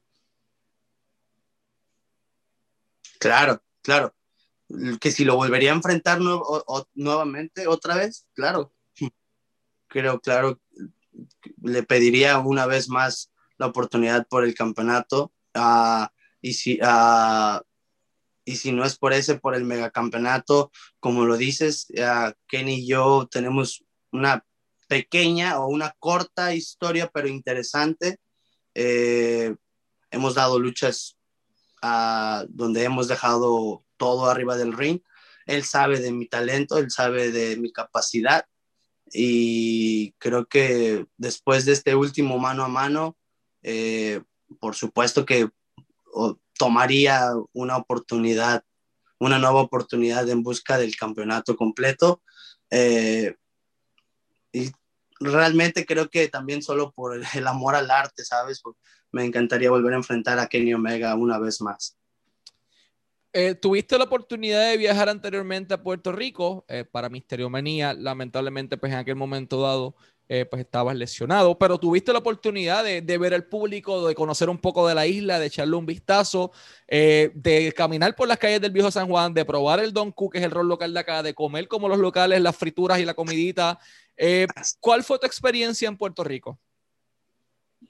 Claro, 3.19 3.61
claro 3.81 4.13
que 4.99 5.11
si 5.11 5.25
lo 5.25 5.35
volvería 5.35 5.71
a 5.71 5.75
enfrentar 5.75 6.19
nuevamente 6.93 7.67
otra 7.67 7.95
vez, 7.95 8.27
claro, 8.33 8.71
creo, 9.87 10.19
claro, 10.19 10.59
le 11.63 11.83
pediría 11.83 12.37
una 12.39 12.65
vez 12.65 12.87
más 12.87 13.31
la 13.57 13.67
oportunidad 13.67 14.27
por 14.27 14.43
el 14.43 14.53
campeonato 14.53 15.33
uh, 15.55 16.05
y, 16.41 16.53
si, 16.53 16.79
uh, 16.81 17.61
y 18.45 18.55
si 18.55 18.71
no 18.71 18.85
es 18.85 18.97
por 18.97 19.13
ese, 19.13 19.39
por 19.39 19.55
el 19.55 19.63
megacampeonato, 19.63 20.71
como 20.99 21.25
lo 21.25 21.37
dices, 21.37 21.87
uh, 21.97 22.31
Kenny 22.47 22.75
y 22.75 22.87
yo 22.87 23.27
tenemos 23.29 23.83
una 24.11 24.45
pequeña 24.87 25.59
o 25.59 25.67
una 25.67 25.95
corta 25.99 26.53
historia, 26.53 27.09
pero 27.13 27.27
interesante. 27.27 28.17
Eh, 28.73 29.55
hemos 30.11 30.35
dado 30.35 30.59
luchas 30.59 31.15
donde 32.49 32.83
hemos 32.83 33.07
dejado 33.07 33.85
todo 33.97 34.29
arriba 34.29 34.57
del 34.57 34.73
ring. 34.73 34.99
Él 35.45 35.63
sabe 35.63 35.99
de 35.99 36.11
mi 36.11 36.27
talento, 36.27 36.77
él 36.77 36.91
sabe 36.91 37.31
de 37.31 37.55
mi 37.57 37.71
capacidad 37.71 38.45
y 39.11 40.11
creo 40.13 40.45
que 40.45 41.05
después 41.17 41.65
de 41.65 41.73
este 41.73 41.95
último 41.95 42.37
mano 42.37 42.63
a 42.63 42.67
mano, 42.67 43.17
eh, 43.63 44.21
por 44.59 44.75
supuesto 44.75 45.25
que 45.25 45.49
tomaría 46.57 47.31
una 47.53 47.77
oportunidad, 47.77 48.63
una 49.19 49.39
nueva 49.39 49.61
oportunidad 49.61 50.27
en 50.29 50.43
busca 50.43 50.77
del 50.77 50.95
campeonato 50.95 51.55
completo. 51.55 52.21
Eh, 52.69 53.35
y 54.51 54.71
realmente 55.19 55.85
creo 55.85 56.09
que 56.09 56.27
también 56.27 56.61
solo 56.61 56.91
por 56.91 57.21
el, 57.33 57.47
amor 57.47 57.75
al 57.75 57.89
arte, 57.91 58.23
¿sabes? 58.23 58.61
Me 59.11 59.25
encantaría 59.25 59.69
volver 59.69 59.93
a 59.93 59.97
enfrentar 59.97 60.39
a 60.39 60.47
Kenny 60.47 60.73
Omega 60.73 61.15
una 61.15 61.39
vez 61.39 61.61
más. 61.61 61.97
Eh, 63.31 63.53
tuviste 63.53 63.97
la 63.97 64.05
oportunidad 64.05 64.69
de 64.69 64.77
viajar 64.77 65.07
anteriormente 65.07 65.75
a 65.75 65.83
Puerto 65.83 66.11
Rico 66.11 66.65
eh, 66.67 66.83
para 66.83 67.09
Misterio 67.09 67.49
Manía. 67.49 67.93
Lamentablemente, 67.93 68.77
pues 68.77 68.91
en 68.91 68.99
aquel 68.99 69.15
momento 69.15 69.61
dado 69.61 69.95
eh, 70.31 70.45
pues 70.45 70.59
estabas 70.59 70.95
lesionado, 70.95 71.57
pero 71.57 71.79
tuviste 71.79 72.13
la 72.13 72.19
oportunidad 72.19 72.83
de, 72.83 73.17
ver 73.17 73.33
el 73.33 73.45
público, 73.45 74.07
de 74.07 74.13
conocer 74.13 74.47
un 74.47 74.59
poco 74.59 74.87
de 74.87 74.93
la 74.93 75.07
isla, 75.07 75.39
de 75.39 75.47
echarle 75.47 75.75
un 75.75 75.87
vistazo, 75.87 76.51
eh, 76.87 77.31
de 77.33 77.73
caminar 77.75 78.15
por 78.15 78.27
las 78.27 78.37
calles 78.37 78.61
del 78.61 78.71
viejo 78.71 78.91
San 78.91 79.07
Juan, 79.07 79.33
de 79.33 79.43
probar 79.43 79.79
el 79.79 79.91
Don 79.91 80.11
Q, 80.11 80.29
que 80.29 80.37
es 80.37 80.43
el 80.43 80.51
rol 80.51 80.67
local 80.67 80.93
de 80.93 80.99
acá, 80.99 81.23
de 81.23 81.33
comer 81.33 81.67
como 81.67 81.89
los 81.89 81.97
locales, 81.97 82.39
las 82.41 82.55
frituras 82.55 82.99
y 82.99 83.05
la 83.05 83.15
comidita. 83.15 83.79
Eh, 84.15 84.45
¿Cuál 84.79 85.03
fue 85.03 85.17
tu 85.17 85.25
experiencia 85.25 85.87
en 85.87 85.97
Puerto 85.97 86.23
Rico? 86.23 86.59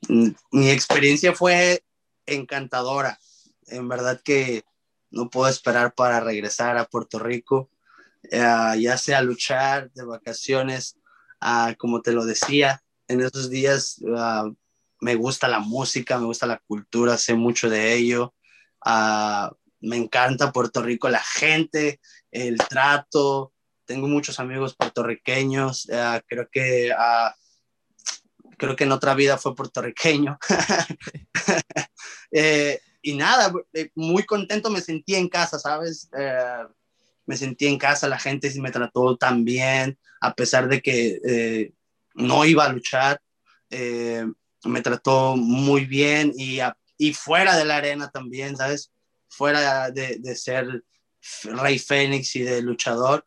Mm, 0.08 0.30
mi 0.52 0.70
experiencia 0.70 1.34
fue 1.34 1.84
encantadora. 2.26 3.20
En 3.68 3.90
verdad 3.90 4.22
que 4.24 4.64
no 5.12 5.30
puedo 5.30 5.50
esperar 5.50 5.94
para 5.94 6.22
regresar 6.22 6.78
a 6.78 6.86
Puerto 6.86 7.20
Rico, 7.20 7.70
ya 8.32 8.98
sea 8.98 9.22
luchar 9.22 9.92
de 9.92 10.06
vacaciones 10.06 10.99
como 11.78 12.02
te 12.02 12.12
lo 12.12 12.26
decía, 12.26 12.82
en 13.08 13.22
esos 13.22 13.50
días 13.50 14.02
ah, 14.16 14.50
me 15.02 15.16
gusta 15.16 15.48
la 15.48 15.60
música, 15.60 16.18
me 16.18 16.26
gusta 16.26 16.46
la 16.46 16.60
cultura, 16.68 17.18
sé 17.18 17.34
mucho 17.34 17.70
de 17.70 17.94
ello. 17.94 18.34
Ah, 18.86 19.52
me 19.82 19.98
encanta 19.98 20.52
Puerto 20.52 20.82
Rico, 20.82 21.10
la 21.10 21.24
gente, 21.24 22.00
el 22.32 22.58
trato. 22.58 23.54
Tengo 23.86 24.08
muchos 24.08 24.40
amigos 24.40 24.76
puertorriqueños. 24.76 25.90
Ah, 25.92 26.22
creo 26.28 26.48
que 26.52 26.94
creo 28.58 28.76
que 28.76 28.84
en 28.84 28.92
otra 28.92 29.16
vida 29.16 29.38
fue 29.38 29.56
puertorriqueño. 29.56 30.38
Eh, 32.32 32.80
y 33.02 33.16
nada, 33.16 33.52
eh, 33.74 33.90
muy 33.96 34.24
contento 34.24 34.70
me 34.70 34.82
sentí 34.82 35.16
en 35.16 35.30
casa, 35.30 35.58
¿sabes? 35.58 36.10
Eh, 36.16 36.64
me 37.30 37.38
sentí 37.38 37.68
en 37.68 37.78
casa, 37.78 38.08
la 38.08 38.18
gente 38.18 38.52
me 38.60 38.72
trató 38.72 39.16
tan 39.16 39.46
bien, 39.46 40.00
a 40.20 40.34
pesar 40.34 40.68
de 40.68 40.82
que 40.82 41.22
eh, 41.24 41.74
no 42.16 42.44
iba 42.44 42.66
a 42.66 42.74
luchar, 42.74 43.22
eh, 43.70 44.26
me 44.64 44.82
trató 44.82 45.36
muy 45.36 45.86
bien 45.86 46.34
y, 46.36 46.58
y 46.98 47.14
fuera 47.14 47.56
de 47.56 47.66
la 47.66 47.78
arena 47.78 48.10
también, 48.10 48.58
¿sabes? 48.58 48.92
Fuera 49.28 49.92
de, 49.92 50.18
de 50.18 50.36
ser 50.36 50.84
Rey 51.44 51.78
Fénix 51.78 52.36
y 52.36 52.42
de 52.42 52.64
luchador, 52.64 53.24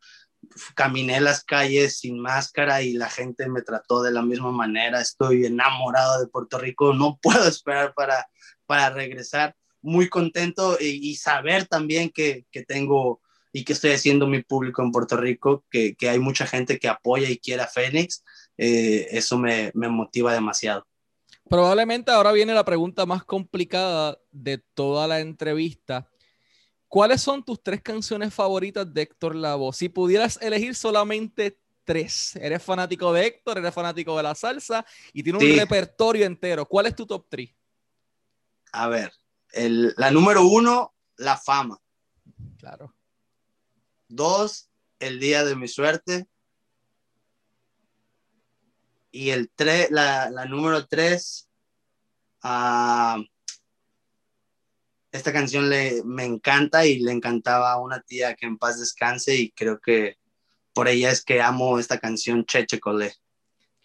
caminé 0.74 1.20
las 1.20 1.44
calles 1.44 2.00
sin 2.00 2.18
máscara 2.18 2.82
y 2.82 2.94
la 2.94 3.08
gente 3.08 3.48
me 3.48 3.62
trató 3.62 4.02
de 4.02 4.10
la 4.10 4.22
misma 4.22 4.50
manera. 4.50 5.00
Estoy 5.00 5.46
enamorado 5.46 6.18
de 6.18 6.26
Puerto 6.26 6.58
Rico, 6.58 6.92
no 6.92 7.18
puedo 7.22 7.46
esperar 7.46 7.94
para, 7.94 8.28
para 8.66 8.90
regresar. 8.90 9.54
Muy 9.80 10.08
contento 10.08 10.76
y, 10.80 11.08
y 11.08 11.14
saber 11.14 11.66
también 11.66 12.10
que, 12.10 12.46
que 12.50 12.64
tengo 12.64 13.21
y 13.52 13.64
que 13.64 13.72
estoy 13.74 13.92
haciendo 13.92 14.26
mi 14.26 14.42
público 14.42 14.82
en 14.82 14.90
Puerto 14.90 15.16
Rico, 15.16 15.64
que, 15.70 15.94
que 15.94 16.08
hay 16.08 16.18
mucha 16.18 16.46
gente 16.46 16.78
que 16.78 16.88
apoya 16.88 17.28
y 17.28 17.38
quiere 17.38 17.62
a 17.62 17.66
Fénix, 17.66 18.24
eh, 18.56 19.08
eso 19.10 19.38
me, 19.38 19.70
me 19.74 19.88
motiva 19.88 20.32
demasiado. 20.32 20.86
Probablemente 21.48 22.10
ahora 22.10 22.32
viene 22.32 22.54
la 22.54 22.64
pregunta 22.64 23.04
más 23.04 23.24
complicada 23.24 24.18
de 24.30 24.58
toda 24.74 25.06
la 25.06 25.20
entrevista. 25.20 26.08
¿Cuáles 26.88 27.20
son 27.20 27.44
tus 27.44 27.62
tres 27.62 27.82
canciones 27.82 28.32
favoritas 28.32 28.92
de 28.92 29.02
Héctor 29.02 29.34
Lavoe? 29.34 29.72
Si 29.72 29.88
pudieras 29.88 30.38
elegir 30.40 30.74
solamente 30.74 31.58
tres. 31.84 32.36
Eres 32.36 32.62
fanático 32.62 33.12
de 33.12 33.26
Héctor, 33.26 33.58
eres 33.58 33.74
fanático 33.74 34.16
de 34.16 34.22
la 34.22 34.34
salsa 34.34 34.84
y 35.12 35.22
tiene 35.22 35.38
un 35.38 35.58
repertorio 35.58 36.24
entero. 36.24 36.64
¿Cuál 36.66 36.86
es 36.86 36.94
tu 36.94 37.06
top 37.06 37.26
tres? 37.28 37.50
A 38.72 38.88
ver, 38.88 39.12
el, 39.52 39.92
la 39.96 40.10
número 40.10 40.46
uno, 40.46 40.94
La 41.16 41.36
Fama. 41.36 41.78
Claro. 42.58 42.94
Dos, 44.08 44.70
el 44.98 45.20
día 45.20 45.44
de 45.44 45.56
mi 45.56 45.68
suerte. 45.68 46.26
Y 49.10 49.30
el 49.30 49.50
tres, 49.54 49.90
la, 49.90 50.30
número 50.46 50.86
tres, 50.86 51.50
ah, 52.42 53.18
esta 55.10 55.32
canción 55.32 55.68
le, 55.68 56.02
me 56.04 56.24
encanta 56.24 56.86
y 56.86 56.98
le 56.98 57.12
encantaba 57.12 57.72
a 57.72 57.80
una 57.80 58.00
tía 58.00 58.34
que 58.34 58.46
en 58.46 58.56
paz 58.56 58.80
descanse 58.80 59.36
y 59.36 59.50
creo 59.52 59.78
que 59.78 60.18
por 60.72 60.88
ella 60.88 61.10
es 61.10 61.22
que 61.22 61.42
amo 61.42 61.78
esta 61.78 61.98
canción 61.98 62.46
Cheche 62.46 62.80
Colé. 62.80 63.14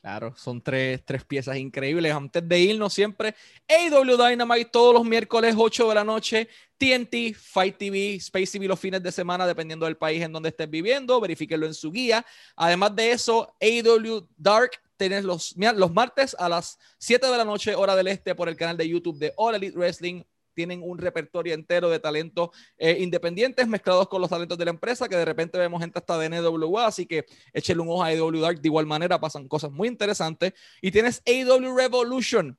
Claro, 0.07 0.33
son 0.37 0.61
tres, 0.61 1.03
tres, 1.03 1.25
piezas 1.25 1.57
increíbles. 1.57 2.13
Antes 2.13 2.47
de 2.47 2.57
irnos 2.57 2.93
siempre, 2.93 3.35
AW 3.67 4.15
Dynamite 4.15 4.69
todos 4.71 4.93
los 4.93 5.03
miércoles 5.03 5.53
8 5.57 5.89
de 5.89 5.95
la 5.95 6.05
noche, 6.05 6.47
TNT, 6.77 7.35
Fight 7.35 7.77
TV, 7.77 8.15
Space 8.15 8.53
TV 8.53 8.69
los 8.69 8.79
fines 8.79 9.03
de 9.03 9.11
semana, 9.11 9.45
dependiendo 9.45 9.85
del 9.85 9.97
país 9.97 10.23
en 10.23 10.31
donde 10.31 10.47
estés 10.47 10.69
viviendo, 10.69 11.19
verifíquenlo 11.19 11.65
en 11.65 11.73
su 11.73 11.91
guía. 11.91 12.25
Además 12.55 12.95
de 12.95 13.11
eso, 13.11 13.53
AW 13.59 14.25
Dark 14.37 14.79
tienes 14.95 15.25
los, 15.25 15.53
los 15.57 15.91
martes 15.91 16.37
a 16.39 16.47
las 16.47 16.79
7 16.99 17.27
de 17.27 17.37
la 17.37 17.43
noche, 17.43 17.75
hora 17.75 17.93
del 17.93 18.07
este, 18.07 18.33
por 18.33 18.47
el 18.47 18.55
canal 18.55 18.77
de 18.77 18.87
YouTube 18.87 19.19
de 19.19 19.33
All 19.35 19.55
Elite 19.55 19.77
Wrestling 19.77 20.23
tienen 20.57 20.81
un 20.81 20.97
repertorio 20.97 21.53
entero 21.53 21.87
de 21.87 21.99
talentos 21.99 22.49
eh, 22.79 22.97
independientes 22.99 23.67
mezclados 23.67 24.07
con 24.07 24.19
los 24.19 24.29
talentos 24.31 24.57
de 24.57 24.65
la 24.65 24.71
empresa, 24.71 25.07
que 25.07 25.15
de 25.15 25.23
repente 25.23 25.55
vemos 25.59 25.79
gente 25.79 25.99
hasta 25.99 26.17
de 26.17 26.29
NWA, 26.29 26.87
así 26.87 27.05
que 27.05 27.27
échale 27.53 27.79
un 27.79 27.89
ojo 27.89 28.03
a 28.03 28.07
AW 28.07 28.41
Dark, 28.41 28.59
de 28.59 28.67
igual 28.67 28.87
manera 28.87 29.19
pasan 29.19 29.47
cosas 29.47 29.71
muy 29.71 29.87
interesantes. 29.87 30.53
Y 30.81 30.89
tienes 30.89 31.21
AW 31.27 31.77
Revolution, 31.77 32.57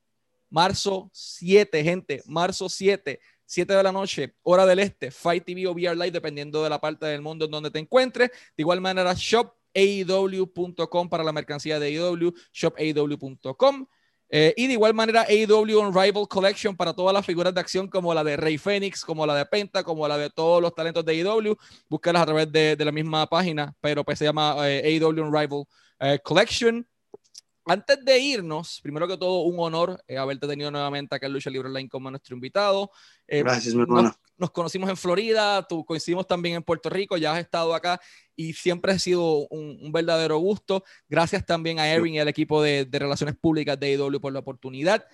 marzo 0.49 1.11
7, 1.13 1.83
gente, 1.83 2.23
marzo 2.27 2.69
7. 2.69 3.19
7 3.51 3.75
de 3.75 3.83
la 3.83 3.93
noche, 3.93 4.35
hora 4.43 4.65
del 4.67 4.79
este, 4.79 5.11
Fight 5.11 5.43
TV 5.43 5.67
o 5.67 5.73
VR 5.73 5.97
Live, 5.97 6.11
dependiendo 6.13 6.63
de 6.63 6.69
la 6.69 6.79
parte 6.79 7.07
del 7.07 7.23
mundo 7.23 7.47
en 7.47 7.51
donde 7.51 7.71
te 7.71 7.79
encuentres. 7.79 8.29
De 8.29 8.63
igual 8.63 8.81
manera, 8.81 9.13
shop 9.17 9.55
para 11.11 11.25
la 11.25 11.33
mercancía 11.33 11.81
de 11.81 11.87
AEW, 11.87 12.33
shopaw.com. 12.53 13.87
Eh, 14.31 14.53
y 14.57 14.67
de 14.67 14.75
igual 14.75 14.93
manera, 14.95 15.23
AEW 15.23 15.81
Unrival 15.81 16.29
Collection 16.29 16.77
para 16.77 16.93
todas 16.93 17.15
las 17.15 17.25
figuras 17.25 17.55
de 17.55 17.61
acción, 17.61 17.89
como 17.89 18.13
la 18.13 18.23
de 18.23 18.37
Rey 18.37 18.59
Fénix, 18.59 19.05
como 19.05 19.27
la 19.27 19.35
de 19.35 19.47
Penta, 19.47 19.83
como 19.83 20.07
la 20.07 20.19
de 20.19 20.31
todos 20.31 20.61
los 20.61 20.75
talentos 20.75 21.05
de 21.05 21.13
AEW. 21.21 21.57
Búscalas 21.89 22.23
a 22.23 22.27
través 22.27 22.53
de, 22.53 22.77
la 22.79 22.93
misma 22.93 23.27
página, 23.27 23.75
pero 23.81 24.05
pues 24.05 24.19
se 24.19 24.27
llama 24.27 24.57
eh, 24.69 24.99
AEW 25.01 25.23
Unrival 25.23 25.65
eh, 26.01 26.19
Collection. 26.23 26.87
Antes 27.69 28.05
de 28.05 28.19
irnos, 28.19 28.81
primero 28.83 29.07
que 29.07 29.17
todo, 29.17 29.43
un 29.43 29.57
honor 29.59 30.03
eh, 30.09 30.17
haberte 30.17 30.47
tenido 30.47 30.71
nuevamente 30.71 31.15
acá 31.15 31.27
en 31.27 31.35
Lucha 31.35 31.51
Libre 31.51 31.69
Online 31.69 31.89
como 31.89 32.11
nuestro 32.11 32.35
invitado. 32.35 32.91
Eh, 33.27 33.43
Gracias, 33.43 33.75
mi 33.75 33.83
hermano. 33.83 34.15
Nos, 34.37 34.51
conocimos 34.51 34.89
en 34.89 34.97
Florida, 34.97 35.67
tú 35.69 35.85
coincidimos 35.85 36.27
también 36.27 36.57
en 36.57 36.63
Puerto 36.63 36.89
Rico, 36.89 37.17
ya 37.17 37.33
has 37.33 37.41
estado 37.41 37.75
acá 37.75 38.01
y 38.35 38.53
siempre 38.53 38.93
ha 38.93 38.99
sido 38.99 39.47
un, 39.49 39.93
verdadero 39.93 40.39
gusto. 40.39 40.85
Gracias 41.09 41.45
también 41.45 41.79
a 41.79 41.89
Erin 41.89 42.15
y 42.15 42.21
al 42.21 42.29
equipo 42.29 42.63
de, 42.63 42.85
de 42.85 42.99
Relaciones 42.99 43.37
Públicas 43.37 43.79
de 43.79 43.93
IW 43.93 44.21
por 44.21 44.33
la 44.33 44.39
oportunidad. 44.39 45.05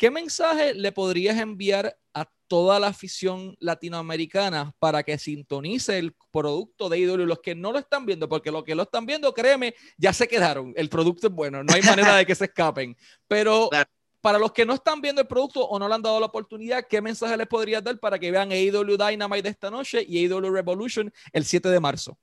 ¿Qué 0.00 0.10
mensaje 0.10 0.72
le 0.72 0.92
podrías 0.92 1.38
enviar 1.38 1.94
a 2.14 2.26
toda 2.48 2.80
la 2.80 2.86
afición 2.86 3.54
latinoamericana 3.60 4.74
para 4.78 5.02
que 5.02 5.18
sintonice 5.18 5.98
el 5.98 6.16
producto 6.30 6.88
de 6.88 7.00
ídolo 7.00 7.24
y 7.24 7.26
los 7.26 7.40
que 7.40 7.54
no 7.54 7.70
lo 7.70 7.78
están 7.78 8.06
viendo, 8.06 8.26
porque 8.26 8.50
los 8.50 8.64
que 8.64 8.74
lo 8.74 8.84
están 8.84 9.04
viendo, 9.04 9.34
créeme, 9.34 9.74
ya 9.98 10.14
se 10.14 10.26
quedaron. 10.26 10.72
El 10.74 10.88
producto 10.88 11.26
es 11.26 11.32
bueno, 11.34 11.62
no 11.62 11.74
hay 11.74 11.82
manera 11.82 12.16
de 12.16 12.24
que 12.24 12.34
se 12.34 12.46
escapen. 12.46 12.96
Pero 13.28 13.68
para 14.22 14.38
los 14.38 14.52
que 14.52 14.64
no 14.64 14.72
están 14.72 15.02
viendo 15.02 15.20
el 15.20 15.26
producto 15.28 15.66
o 15.66 15.78
no 15.78 15.86
le 15.86 15.94
han 15.96 16.00
dado 16.00 16.18
la 16.18 16.26
oportunidad, 16.26 16.86
¿qué 16.88 17.02
mensaje 17.02 17.36
les 17.36 17.46
podrías 17.46 17.84
dar 17.84 18.00
para 18.00 18.18
que 18.18 18.30
vean 18.30 18.50
AEW 18.52 18.96
Dynamite 18.96 19.42
de 19.42 19.50
esta 19.50 19.70
noche 19.70 20.02
y 20.08 20.24
AEW 20.24 20.50
Revolution 20.50 21.12
el 21.30 21.44
7 21.44 21.68
de 21.68 21.78
marzo? 21.78 22.18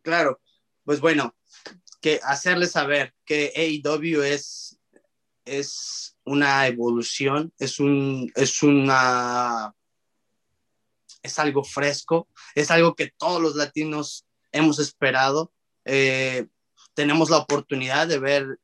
Claro, 0.00 0.40
pues 0.82 0.98
bueno, 0.98 1.36
que 2.00 2.20
hacerles 2.22 2.70
saber 2.70 3.12
que 3.26 3.52
AEW 3.54 4.22
es, 4.22 4.80
es 5.44 6.09
una 6.24 6.66
evolución, 6.66 7.52
es, 7.58 7.80
un, 7.80 8.30
es 8.34 8.62
una... 8.62 9.74
Es 11.22 11.38
algo 11.38 11.64
fresco, 11.64 12.28
es 12.54 12.70
algo 12.70 12.94
que 12.94 13.12
todos 13.18 13.42
los 13.42 13.54
latinos 13.54 14.26
hemos 14.52 14.78
esperado. 14.78 15.52
Eh, 15.84 16.46
tenemos 16.94 17.28
la 17.28 17.36
oportunidad 17.36 18.06
de 18.06 18.18
ver 18.18 18.58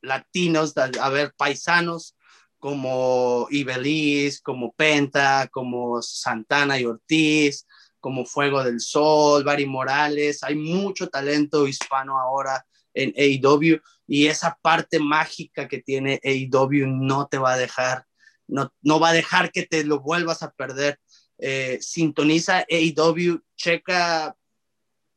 latinos, 0.00 0.74
a 0.76 1.08
ver 1.10 1.34
paisanos 1.36 2.16
como 2.58 3.46
Ibeliz, 3.50 4.40
como 4.40 4.72
Penta, 4.72 5.48
como 5.50 6.00
Santana 6.02 6.78
y 6.78 6.84
Ortiz, 6.84 7.66
como 8.00 8.24
Fuego 8.24 8.62
del 8.62 8.80
Sol, 8.80 9.44
Barry 9.44 9.66
Morales. 9.66 10.42
Hay 10.42 10.54
mucho 10.54 11.08
talento 11.08 11.66
hispano 11.66 12.18
ahora 12.18 12.64
en 12.94 13.14
AEW 13.16 13.80
y 14.06 14.26
esa 14.26 14.58
parte 14.60 14.98
mágica 14.98 15.68
que 15.68 15.80
tiene 15.80 16.20
AEW 16.24 16.86
no 16.86 17.28
te 17.28 17.38
va 17.38 17.52
a 17.52 17.58
dejar, 17.58 18.06
no, 18.48 18.72
no 18.82 18.98
va 18.98 19.10
a 19.10 19.14
dejar 19.14 19.52
que 19.52 19.64
te 19.64 19.84
lo 19.84 20.00
vuelvas 20.00 20.42
a 20.42 20.50
perder. 20.50 20.98
Eh, 21.38 21.78
sintoniza 21.80 22.66
AEW, 22.68 23.40
checa 23.56 24.36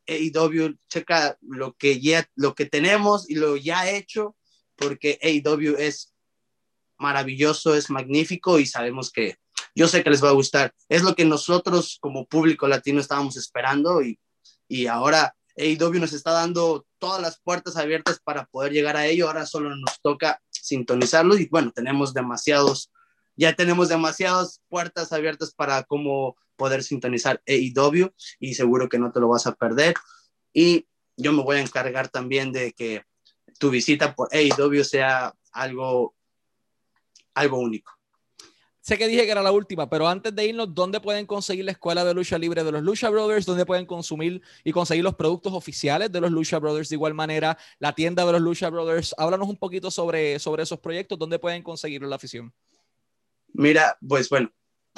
AEW, 0.08 0.78
checa 0.88 1.38
lo 1.42 1.74
que, 1.74 2.00
ya, 2.00 2.30
lo 2.36 2.56
que 2.56 2.66
tenemos 2.66 3.30
y 3.30 3.36
lo 3.36 3.58
ya 3.58 3.90
hecho, 3.90 4.36
porque 4.76 5.20
AEW 5.22 5.76
es 5.78 6.14
maravilloso, 6.98 7.76
es 7.76 7.90
magnífico 7.90 8.60
y 8.60 8.66
sabemos 8.66 9.12
que 9.12 9.38
yo 9.76 9.88
sé 9.88 10.04
que 10.04 10.10
les 10.10 10.24
va 10.24 10.30
a 10.30 10.34
gustar. 10.34 10.74
Es 10.88 11.04
lo 11.04 11.16
que 11.16 11.26
nosotros 11.26 11.98
como 12.00 12.28
público 12.28 12.68
latino 12.68 13.00
estábamos 13.00 13.38
esperando 13.38 14.02
y, 14.02 14.20
y 14.68 14.88
ahora 14.88 15.36
AEW 15.56 16.00
nos 16.00 16.14
está 16.14 16.32
dando 16.32 16.86
todas 16.98 17.22
las 17.22 17.40
puertas 17.40 17.78
abiertas 17.78 18.20
para 18.24 18.46
poder 18.46 18.72
llegar 18.72 18.98
a 18.98 19.06
ello. 19.06 19.28
Ahora 19.28 19.46
solo 19.46 19.76
nos 19.76 20.02
toca 20.02 20.42
sintonizarlo 20.50 21.38
y 21.38 21.48
bueno, 21.48 21.72
tenemos 21.72 22.14
demasiados, 22.14 22.92
ya 23.36 23.56
tenemos 23.56 23.90
demasiadas 23.90 24.62
puertas 24.70 25.12
abiertas 25.12 25.54
para 25.54 25.84
cómo 25.84 26.36
poder 26.56 26.84
sintonizar 26.84 27.42
AEW 27.48 28.12
y 28.40 28.54
seguro 28.54 28.90
que 28.90 29.00
no 29.00 29.12
te 29.12 29.20
lo 29.20 29.30
vas 29.30 29.48
a 29.48 29.56
perder. 29.56 29.96
Y 30.54 30.88
yo 31.18 31.34
me 31.34 31.44
voy 31.44 31.58
a 31.58 31.62
encargar 31.62 32.10
también 32.10 32.52
de 32.52 32.74
que 32.74 33.04
tu 33.60 33.70
visita 33.70 34.16
por 34.16 34.30
AEW 34.34 34.84
sea 34.84 35.34
algo, 35.52 36.16
algo 37.34 37.60
único. 37.60 37.92
Sé 38.84 38.98
que 38.98 39.08
dije 39.08 39.24
que 39.24 39.32
era 39.32 39.42
la 39.42 39.54
última, 39.54 39.90
pero 39.90 40.10
antes 40.10 40.36
de 40.36 40.46
irnos, 40.46 40.76
¿dónde 40.76 41.00
pueden 41.00 41.26
conseguir 41.26 41.64
la 41.64 41.72
escuela 41.72 42.04
de 42.04 42.14
lucha 42.14 42.38
libre 42.38 42.66
de 42.66 42.72
los 42.74 42.84
Lucha 42.84 43.10
Brothers? 43.10 43.46
¿Dónde 43.46 43.66
pueden 43.66 43.86
consumir 43.86 44.42
y 44.62 44.74
conseguir 44.74 45.06
los 45.06 45.16
productos 45.16 45.54
oficiales 45.54 46.12
de 46.12 46.20
los 46.20 46.30
Lucha 46.30 46.60
Brothers? 46.60 46.90
De 46.90 46.96
igual 46.96 47.14
manera, 47.14 47.58
la 47.80 47.96
tienda 47.96 48.26
de 48.26 48.34
los 48.34 48.42
Lucha 48.42 48.70
Brothers. 48.70 49.16
Háblanos 49.18 49.48
un 49.48 49.56
poquito 49.56 49.90
sobre, 49.90 50.38
sobre 50.38 50.64
esos 50.64 50.82
proyectos. 50.82 51.18
¿Dónde 51.18 51.40
pueden 51.40 51.64
conseguirlo 51.64 52.10
la 52.10 52.18
afición? 52.18 52.54
Mira, 53.54 53.98
pues 54.06 54.28
bueno, 54.28 54.52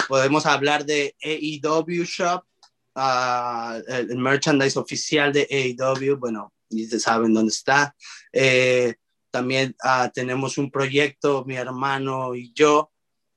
podemos 0.08 0.46
hablar 0.46 0.84
de 0.84 1.14
AEW 1.22 2.02
Shop, 2.02 2.42
uh, 2.96 3.80
el 3.86 4.18
merchandise 4.18 4.76
oficial 4.76 5.32
de 5.32 5.46
AEW. 5.48 6.16
Bueno, 6.16 6.52
ya 6.70 6.98
saben 6.98 7.32
dónde 7.32 7.52
está. 7.52 7.94
Eh, 8.32 8.96
también 9.30 9.76
uh, 9.84 10.10
tenemos 10.12 10.58
un 10.58 10.72
proyecto, 10.72 11.44
mi 11.44 11.54
hermano 11.54 12.34
y 12.34 12.52
yo, 12.52 12.90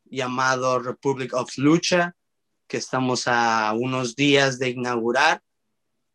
llamado 0.10 0.80
Republic 0.80 1.34
of 1.34 1.58
Lucha, 1.58 2.16
que 2.68 2.78
estamos 2.78 3.24
a 3.28 3.74
unos 3.74 4.16
días 4.16 4.60
de 4.60 4.70
inaugurar, 4.70 5.42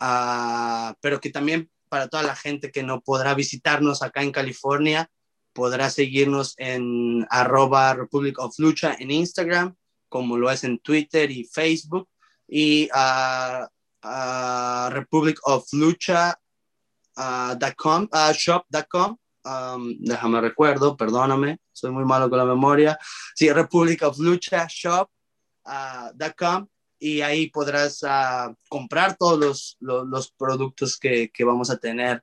uh, 0.01 0.95
pero 1.01 1.21
que 1.21 1.31
también 1.31 1.71
para 1.89 2.09
toda 2.09 2.23
la 2.23 2.37
gente 2.37 2.71
que 2.71 2.83
no 2.83 3.01
podrá 3.01 3.35
visitarnos 3.35 4.03
acá 4.03 4.23
en 4.23 4.33
California, 4.33 5.09
podrá 5.53 5.91
seguirnos 5.91 6.55
en 6.59 7.27
arroba 7.31 7.95
Republic 7.95 8.39
of 8.39 8.59
Lucha 8.59 8.97
en 8.99 9.11
Instagram, 9.11 9.75
como 10.09 10.37
lo 10.37 10.51
es 10.51 10.65
en 10.65 10.79
Twitter 10.79 11.31
y 11.31 11.45
Facebook, 11.45 12.09
y 12.49 12.89
uh, 12.95 13.65
uh, 14.07 14.91
Republic 14.91 15.39
of 15.45 15.67
Lucha 15.73 16.39
.com, 17.77 18.09
shop.com 18.33 19.17
Um, 19.45 19.97
déjame 20.01 20.41
recuerdo, 20.41 20.97
perdóname, 20.97 21.59
soy 21.73 21.91
muy 21.91 22.05
malo 22.05 22.31
con 22.31 22.39
la 22.39 22.47
memoria. 22.47 22.99
Sí, 23.35 23.53
Republic 23.53 24.03
of 24.03 24.19
Lucha 24.19 24.67
Shop.com 24.69 26.63
uh, 26.63 26.69
y 26.99 27.21
ahí 27.21 27.51
podrás 27.51 28.03
uh, 28.03 28.55
comprar 28.69 29.17
todos 29.17 29.39
los, 29.39 29.77
los, 29.81 30.31
productos 30.33 30.99
que, 30.99 31.31
que, 31.31 31.45
vamos 31.45 31.69
a 31.69 31.77
tener 31.77 32.23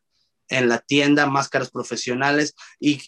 en 0.49 0.67
la 0.67 0.79
tienda, 0.79 1.27
máscaras 1.27 1.69
profesionales 1.69 2.55
y 2.79 2.99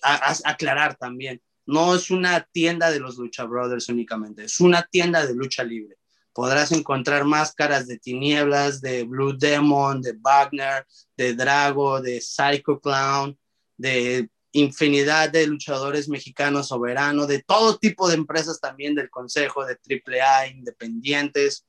aclarar 0.45 0.95
también, 0.95 1.41
no 1.65 1.95
es 1.95 2.12
una 2.12 2.47
tienda 2.52 2.91
de 2.91 2.99
los 2.99 3.17
Lucha 3.17 3.45
Brothers 3.45 3.89
únicamente, 3.89 4.45
es 4.45 4.60
una 4.60 4.84
tienda 4.84 5.26
de 5.26 5.34
lucha 5.34 5.63
libre. 5.63 5.97
Podrás 6.34 6.71
encontrar 6.71 7.26
máscaras 7.26 7.88
de 7.88 7.99
tinieblas, 7.99 8.82
de 8.82 9.04
Blue 9.04 9.34
Demon, 9.34 10.02
de 10.02 10.13
Wagner, 10.19 10.86
de 11.15 11.36
Drago, 11.36 12.02
de 12.02 12.21
Psycho 12.21 12.80
Clown, 12.80 13.38
de 13.83 14.29
infinidad 14.53 15.29
de 15.29 15.45
luchadores 15.45 16.07
mexicanos 16.07 16.69
soberanos, 16.69 17.27
de 17.27 17.43
todo 17.43 17.77
tipo 17.77 18.07
de 18.07 18.15
empresas 18.15 18.61
también 18.61 18.95
del 18.95 19.09
Consejo, 19.09 19.65
de 19.65 19.75
AAA, 19.75 20.47
independientes. 20.47 21.65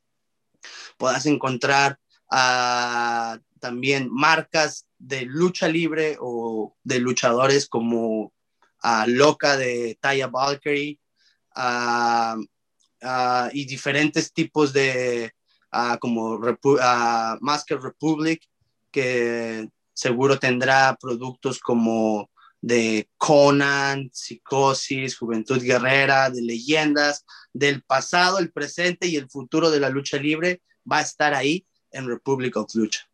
Podrás 0.97 1.27
encontrar 1.27 1.99
uh, 2.31 3.37
también 3.59 4.09
marcas 4.13 4.87
de 4.99 5.23
lucha 5.23 5.67
libre 5.67 6.17
o 6.21 6.77
de 6.85 7.01
luchadores 7.01 7.69
como 7.69 8.27
uh, 8.27 9.07
Loca 9.09 9.57
de 9.57 9.99
Taya 10.01 10.29
Valkyrie 10.29 11.01
uh, 11.57 12.39
y 13.53 13.65
diferentes 13.67 14.33
tipos 14.33 14.73
de 14.73 15.33
como 16.01 16.39
Repu 16.39 16.79
Masker 17.41 17.81
Republic 17.81 18.41
que 18.93 19.69
seguro 19.95 20.39
tendrá 20.39 20.97
productos 21.01 21.59
como 21.59 22.31
de 22.61 23.09
Conan, 23.17 24.11
Psicosis, 24.13 25.17
Juventud 25.17 25.63
Guerrera, 25.63 26.31
de 26.31 26.43
leyendas, 26.43 27.25
del 27.53 27.83
pasado, 27.83 28.39
el 28.39 28.53
presente 28.53 29.07
y 29.07 29.17
el 29.17 29.29
futuro 29.29 29.71
de 29.71 29.81
la 29.81 29.91
lucha 29.91 30.17
libre, 30.17 30.63
va 30.91 30.99
a 30.99 31.03
estar 31.03 31.35
ahí 31.35 31.67
en 31.91 32.07
Republic 32.07 32.57
of 32.57 32.75
Lucha. 32.75 33.09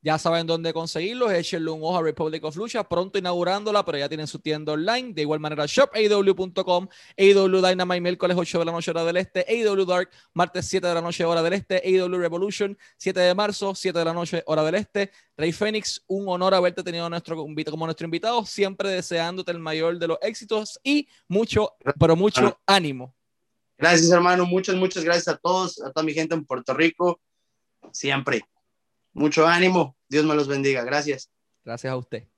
Ya 0.00 0.16
saben 0.16 0.46
dónde 0.46 0.72
conseguirlos. 0.72 1.32
Échenle 1.32 1.70
un 1.70 1.82
ojo 1.82 1.98
a 1.98 2.02
Republic 2.02 2.44
of 2.44 2.56
Lucha, 2.56 2.88
pronto 2.88 3.18
inaugurándola, 3.18 3.84
pero 3.84 3.98
ya 3.98 4.08
tienen 4.08 4.26
su 4.26 4.38
tienda 4.38 4.72
online. 4.72 5.12
De 5.12 5.22
igual 5.22 5.40
manera, 5.40 5.66
shopaw.com, 5.66 6.88
AW 7.18 7.66
Dynamite 7.68 8.00
miércoles 8.00 8.36
8 8.36 8.58
de 8.60 8.64
la 8.64 8.72
noche 8.72 8.90
hora 8.92 9.04
del 9.04 9.16
este, 9.16 9.44
AW 9.48 9.84
Dark 9.84 10.10
martes 10.34 10.66
7 10.66 10.86
de 10.86 10.94
la 10.94 11.00
noche 11.00 11.24
hora 11.24 11.42
del 11.42 11.52
este, 11.54 11.82
AW 11.84 12.18
Revolution 12.18 12.78
7 12.96 13.18
de 13.18 13.34
marzo 13.34 13.74
7 13.74 13.98
de 13.98 14.04
la 14.04 14.12
noche 14.12 14.42
hora 14.46 14.62
del 14.62 14.76
este. 14.76 15.10
Rey 15.36 15.52
Fénix, 15.52 16.02
un 16.06 16.28
honor 16.28 16.54
haberte 16.54 16.82
tenido 16.82 17.08
nuestro, 17.10 17.36
como 17.36 17.86
nuestro 17.86 18.04
invitado, 18.04 18.44
siempre 18.44 18.90
deseándote 18.90 19.50
el 19.50 19.58
mayor 19.58 19.98
de 19.98 20.08
los 20.08 20.18
éxitos 20.22 20.78
y 20.82 21.08
mucho, 21.28 21.74
pero 21.98 22.14
mucho 22.14 22.58
ánimo. 22.66 23.14
Gracias, 23.76 24.10
hermano. 24.10 24.44
Muchas, 24.44 24.74
muchas 24.74 25.04
gracias 25.04 25.28
a 25.28 25.36
todos, 25.36 25.80
a 25.80 25.92
toda 25.92 26.04
mi 26.04 26.12
gente 26.12 26.34
en 26.34 26.44
Puerto 26.44 26.74
Rico. 26.74 27.20
Siempre. 27.92 28.42
Mucho 29.18 29.46
ánimo. 29.46 29.96
Dios 30.08 30.24
me 30.24 30.34
los 30.34 30.46
bendiga. 30.46 30.84
Gracias. 30.84 31.30
Gracias 31.64 31.92
a 31.92 31.96
usted. 31.96 32.28